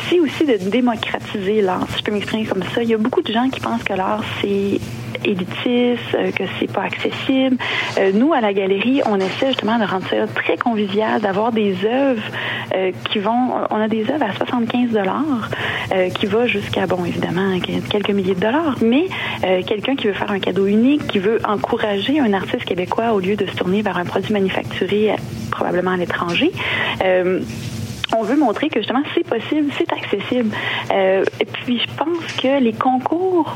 [0.10, 1.88] c'est aussi de démocratiser l'art.
[1.92, 3.94] Si je peux m'exprimer comme ça, il y a beaucoup de gens qui pensent que
[3.94, 4.80] l'art, c'est
[5.26, 7.58] élitiste, euh, que c'est pas accessible.
[7.98, 11.76] Euh, nous, à la galerie, on essaie justement de rendre ça très convivial, d'avoir des
[11.86, 12.24] œuvres
[12.76, 13.52] euh, qui vont...
[13.70, 15.50] On a des œuvres à 75 dollars
[16.16, 17.60] qui va jusqu'à, bon, évidemment,
[17.90, 19.08] quelques milliers de dollars, mais
[19.64, 23.36] quelqu'un qui veut faire un cadeau unique, qui veut encourager un artiste québécois au lieu
[23.36, 25.14] de se tourner vers un produit manufacturé
[25.52, 26.52] probablement à l'étranger
[28.14, 30.56] on veut montrer que justement c'est possible, c'est accessible.
[30.92, 33.56] et puis je pense que les concours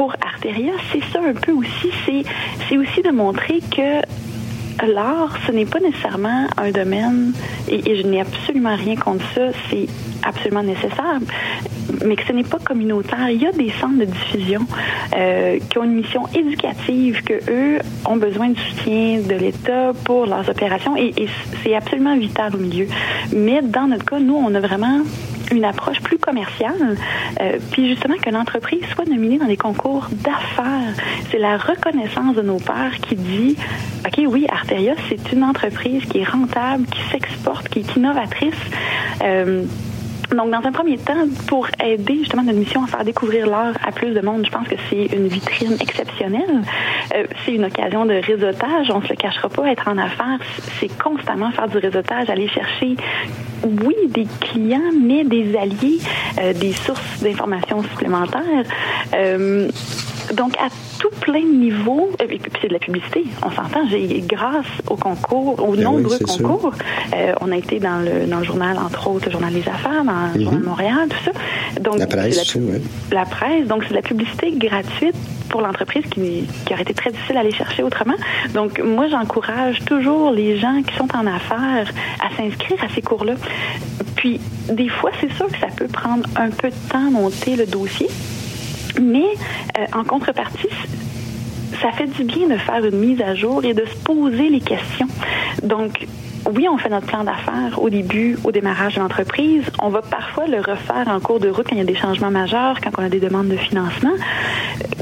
[0.00, 1.90] pour Arteria, c'est ça un peu aussi.
[2.06, 4.00] C'est aussi de montrer que
[4.86, 7.34] l'art, ce n'est pas nécessairement un domaine,
[7.68, 9.88] et, je n'ai absolument rien contre ça, c'est
[10.22, 11.18] absolument nécessaire,
[12.06, 13.28] mais que ce n'est pas communautaire.
[13.28, 14.62] Il y a des centres de diffusion
[15.14, 20.24] euh, qui ont une mission éducative, que eux ont besoin de soutien de l'État pour
[20.24, 21.12] leurs opérations, et
[21.62, 22.86] c'est absolument vital au milieu.
[23.36, 25.02] Mais dans notre cas, nous, on a vraiment
[25.50, 26.96] une approche plus commerciale,
[27.40, 30.94] euh, puis justement que l'entreprise soit nominée dans des concours d'affaires.
[31.30, 33.56] C'est la reconnaissance de nos pères qui dit,
[34.06, 38.54] OK, oui, Arteria, c'est une entreprise qui est rentable, qui s'exporte, qui est innovatrice.
[39.22, 39.64] Euh,
[40.36, 43.90] Donc, dans un premier temps, pour aider justement notre mission à faire découvrir l'art à
[43.90, 46.62] plus de monde, je pense que c'est une vitrine exceptionnelle.
[47.14, 48.90] Euh, c'est une occasion de réseautage.
[48.90, 49.66] On se le cachera pas.
[49.66, 50.38] Être en affaires,
[50.78, 52.96] c'est constamment faire du réseautage, aller chercher,
[53.64, 55.98] oui, des clients, mais des alliés,
[56.40, 58.64] euh, des sources d'informations supplémentaires.
[59.14, 59.68] Euh,
[60.34, 60.68] donc, à
[60.98, 63.84] tout plein de niveaux, et puis c'est de la publicité, on s'entend,
[64.26, 66.72] grâce au concours, aux Ben nombreux oui, concours,
[67.14, 70.04] euh, on a été dans le, dans le journal, entre autres, le Journal des Affaires,
[70.04, 71.80] dans le Journal de Montréal, tout ça.
[71.80, 71.98] Donc.
[71.98, 72.80] La presse, aussi, ouais.
[73.12, 75.16] la presse, donc c'est de la publicité gratuite
[75.50, 78.14] pour l'entreprise qui, qui aurait été très difficile à aller chercher autrement.
[78.54, 83.34] Donc, moi, j'encourage toujours les gens qui sont en affaires à s'inscrire à ces cours-là.
[84.16, 87.56] Puis, des fois, c'est sûr que ça peut prendre un peu de temps à monter
[87.56, 88.08] le dossier,
[88.98, 89.26] mais
[89.78, 90.68] euh, en contrepartie,
[91.80, 94.60] ça fait du bien de faire une mise à jour et de se poser les
[94.60, 95.08] questions.
[95.62, 96.06] Donc,
[96.54, 99.62] oui, on fait notre plan d'affaires au début, au démarrage de l'entreprise.
[99.80, 102.30] On va parfois le refaire en cours de route quand il y a des changements
[102.30, 104.12] majeurs, quand on a des demandes de financement.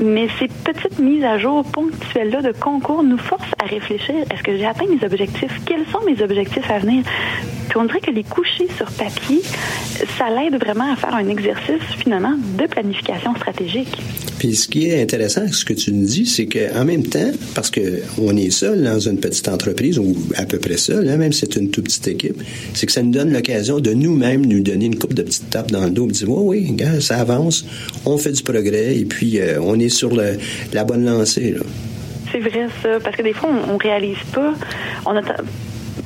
[0.02, 4.14] Mais ces petites mises à jour ponctuelles-là de concours nous forcent à réfléchir.
[4.30, 5.60] Est-ce que j'ai atteint mes objectifs?
[5.66, 7.04] Quels sont mes objectifs à venir?
[7.68, 9.42] Puis on dirait que les coucher sur papier,
[10.18, 13.96] ça l'aide vraiment à faire un exercice, finalement, de planification stratégique.
[14.38, 17.70] Puis ce qui est intéressant, ce que tu nous dis, c'est qu'en même temps, parce
[17.70, 21.27] que on est seul dans une petite entreprise, ou à peu près seul, hein, même
[21.32, 22.42] c'est une toute petite équipe,
[22.74, 25.70] c'est que ça nous donne l'occasion de nous-mêmes nous donner une coupe de petites tapes
[25.70, 27.64] dans le dos, et dire, oui, oui, ça avance,
[28.06, 30.38] on fait du progrès, et puis euh, on est sur le-
[30.72, 31.54] la bonne lancée.
[32.32, 34.52] C'est vrai ça, parce que des fois on, on réalise pas.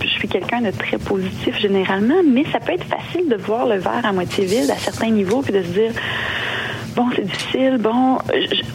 [0.01, 3.77] Je suis quelqu'un de très positif généralement, mais ça peut être facile de voir le
[3.79, 5.93] verre à moitié vide à certains niveaux puis de se dire
[6.97, 8.19] bon c'est difficile, bon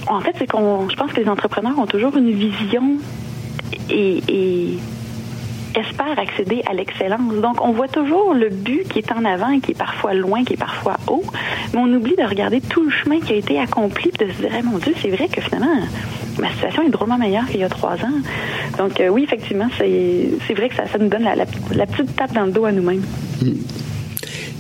[0.07, 2.97] en fait c'est qu'on je pense que les entrepreneurs ont toujours une vision
[3.89, 4.21] et
[5.77, 7.33] espèrent accéder à l'excellence.
[7.35, 10.53] Donc, on voit toujours le but qui est en avant qui est parfois loin, qui
[10.53, 11.23] est parfois haut,
[11.73, 14.41] mais on oublie de regarder tout le chemin qui a été accompli et de se
[14.41, 15.75] dire, mon Dieu, c'est vrai que finalement,
[16.39, 18.21] ma situation est drôlement meilleure qu'il y a trois ans.
[18.77, 22.45] Donc, euh, oui, effectivement, c'est vrai que ça, ça nous donne la, petite tape dans
[22.45, 23.03] le dos à nous-mêmes.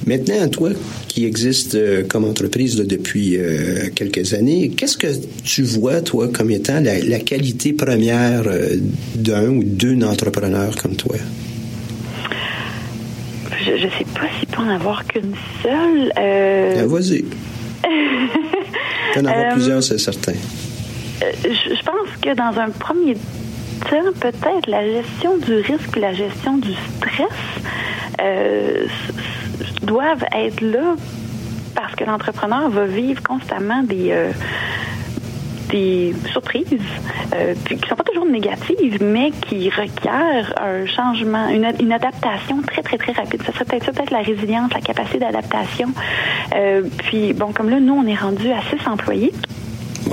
[0.05, 0.69] Maintenant, toi
[1.07, 5.07] qui existe euh, comme entreprise là, depuis euh, quelques années, qu'est-ce que
[5.43, 8.75] tu vois, toi, comme étant la, la qualité première euh,
[9.15, 11.15] d'un ou d'une entrepreneur comme toi?
[13.65, 16.11] Je ne sais pas s'il peut en avoir qu'une seule.
[16.17, 17.25] Euh, Ah, Vas-y.
[19.17, 20.33] En avoir plusieurs, c'est certain.
[21.21, 26.57] Je, pense que dans un premier temps, peut-être la gestion du risque et la gestion
[26.57, 27.27] du stress
[28.21, 28.85] euh,
[29.81, 30.95] doivent être là
[31.75, 34.31] parce que l'entrepreneur va vivre constamment des euh,
[35.69, 36.65] des surprises
[37.33, 42.81] euh, qui sont pas toujours négatives, mais qui requièrent un changement, une, une adaptation très
[42.81, 43.41] très très rapide.
[43.43, 45.89] Ça serait peut-être ça, peut-être la résilience, la capacité d'adaptation.
[46.55, 49.33] Euh, puis bon, comme là, nous, on est rendu à six employés.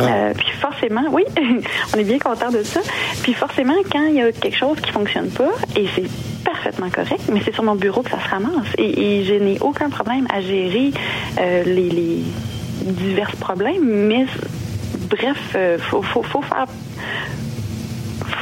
[0.01, 1.24] Euh, puis forcément, oui,
[1.95, 2.80] on est bien content de ça.
[3.22, 6.09] Puis forcément, quand il y a quelque chose qui fonctionne pas, et c'est
[6.45, 8.68] parfaitement correct, mais c'est sur mon bureau que ça se ramasse.
[8.78, 10.92] Et, je n'ai aucun problème à gérer
[11.40, 12.22] euh, les,
[12.84, 14.26] divers problèmes, mais
[15.09, 16.66] bref, euh, faut, faut, faut faire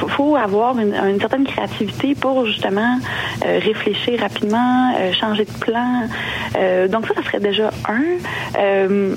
[0.09, 2.99] faut, avoir une, certaine créativité pour justement
[3.45, 6.07] euh, réfléchir rapidement, changer de plan.
[6.89, 9.13] Donc ça, ça serait déjà un.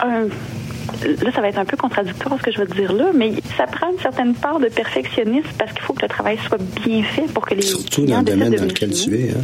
[0.00, 0.28] Un
[1.04, 3.32] là, ça va être un peu contradictoire ce que je vais te dire là, mais
[3.56, 7.02] ça prend une certaine part de perfectionnisme parce qu'il faut que le travail soit bien
[7.02, 9.30] fait pour que les Surtout dans le domaine dans de lequel tu es.
[9.30, 9.42] Hein?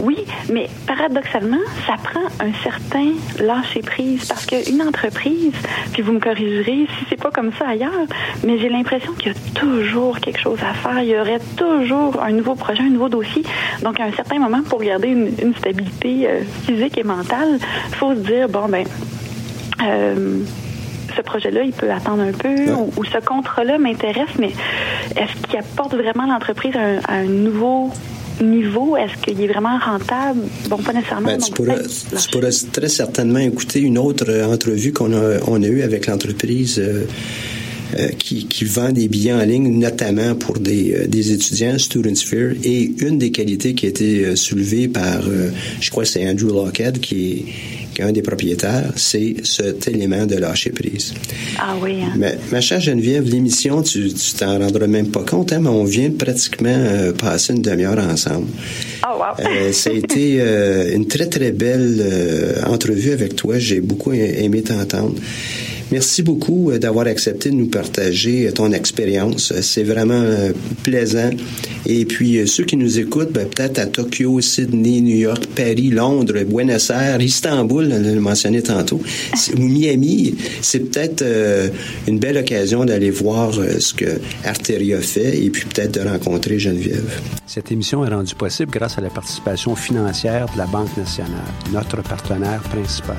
[0.00, 3.12] oui, mais paradoxalement, ça prend un certain
[3.44, 5.52] lâcher prise parce qu'une entreprise,
[5.92, 8.06] puis vous me corrigerez si c'est pas comme ça ailleurs,
[8.44, 11.02] mais j'ai l'impression qu'il y a toujours quelque chose à faire.
[11.02, 13.42] Il y aurait toujours un nouveau projet, un nouveau dossier.
[13.82, 17.58] Donc, à un certain moment, pour garder une, une stabilité euh, physique et mentale,
[17.88, 18.84] il faut se dire bon ben.
[19.82, 20.40] Euh,
[21.16, 24.52] ce projet-là, il peut attendre un peu, ou, ou ce contrat-là m'intéresse, mais
[25.16, 27.90] est-ce qu'il apporte vraiment l'entreprise à un, à un nouveau
[28.42, 28.96] niveau?
[28.96, 30.40] Est-ce qu'il est vraiment rentable?
[30.68, 31.28] Bon, pas nécessairement.
[31.28, 35.38] Ben, tu, pourras, peut-être tu pourras très certainement écouter une autre euh, entrevue qu'on a,
[35.46, 37.04] on a eue avec l'entreprise euh,
[38.18, 42.54] qui, qui vend des billets en ligne, notamment pour des, euh, des étudiants, Student Sphere.
[42.64, 46.28] Et une des qualités qui a été euh, soulevée par, euh, je crois que c'est
[46.28, 47.44] Andrew Lockhead, qui est,
[47.94, 51.14] qui est un des propriétaires, c'est cet élément de lâcher prise.
[51.58, 52.02] Ah oui.
[52.02, 52.12] hein.
[52.16, 56.10] Ma, ma chère Geneviève, l'émission, tu t'en rendras même pas compte, hein, mais on vient
[56.10, 58.46] pratiquement euh, passer une demi-heure ensemble.
[59.04, 59.44] Oh, wow.
[59.44, 63.58] Euh, ça a été euh, une très, très belle euh, entrevue avec toi.
[63.58, 65.14] J'ai beaucoup aimé t'entendre.
[65.90, 69.52] Merci beaucoup euh, d'avoir accepté de nous partager ton expérience.
[69.60, 70.24] C'est vraiment
[70.82, 71.30] plaisant.
[71.86, 76.44] Et puis, ceux qui nous écoutent, ben, peut-être à Tokyo, Sydney, New York, Paris, Londres,
[76.44, 79.00] Buenos Aires, Istanbul, on l'a mentionné tantôt,
[79.56, 81.24] ou Miami, c'est peut-être
[82.06, 87.20] une belle occasion d'aller voir ce que Arteria fait et puis peut-être de rencontrer Geneviève.
[87.46, 91.40] Cette émission est rendue possible grâce à la participation financière de la Banque nationale,
[91.72, 93.16] notre partenaire principal.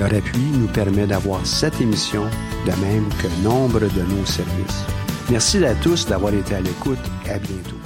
[0.00, 2.22] Leur appui nous permet d'avoir cette émission,
[2.64, 4.86] de même que nombre de nos services.
[5.30, 7.79] Merci à tous d'avoir été à l'écoute et à bientôt.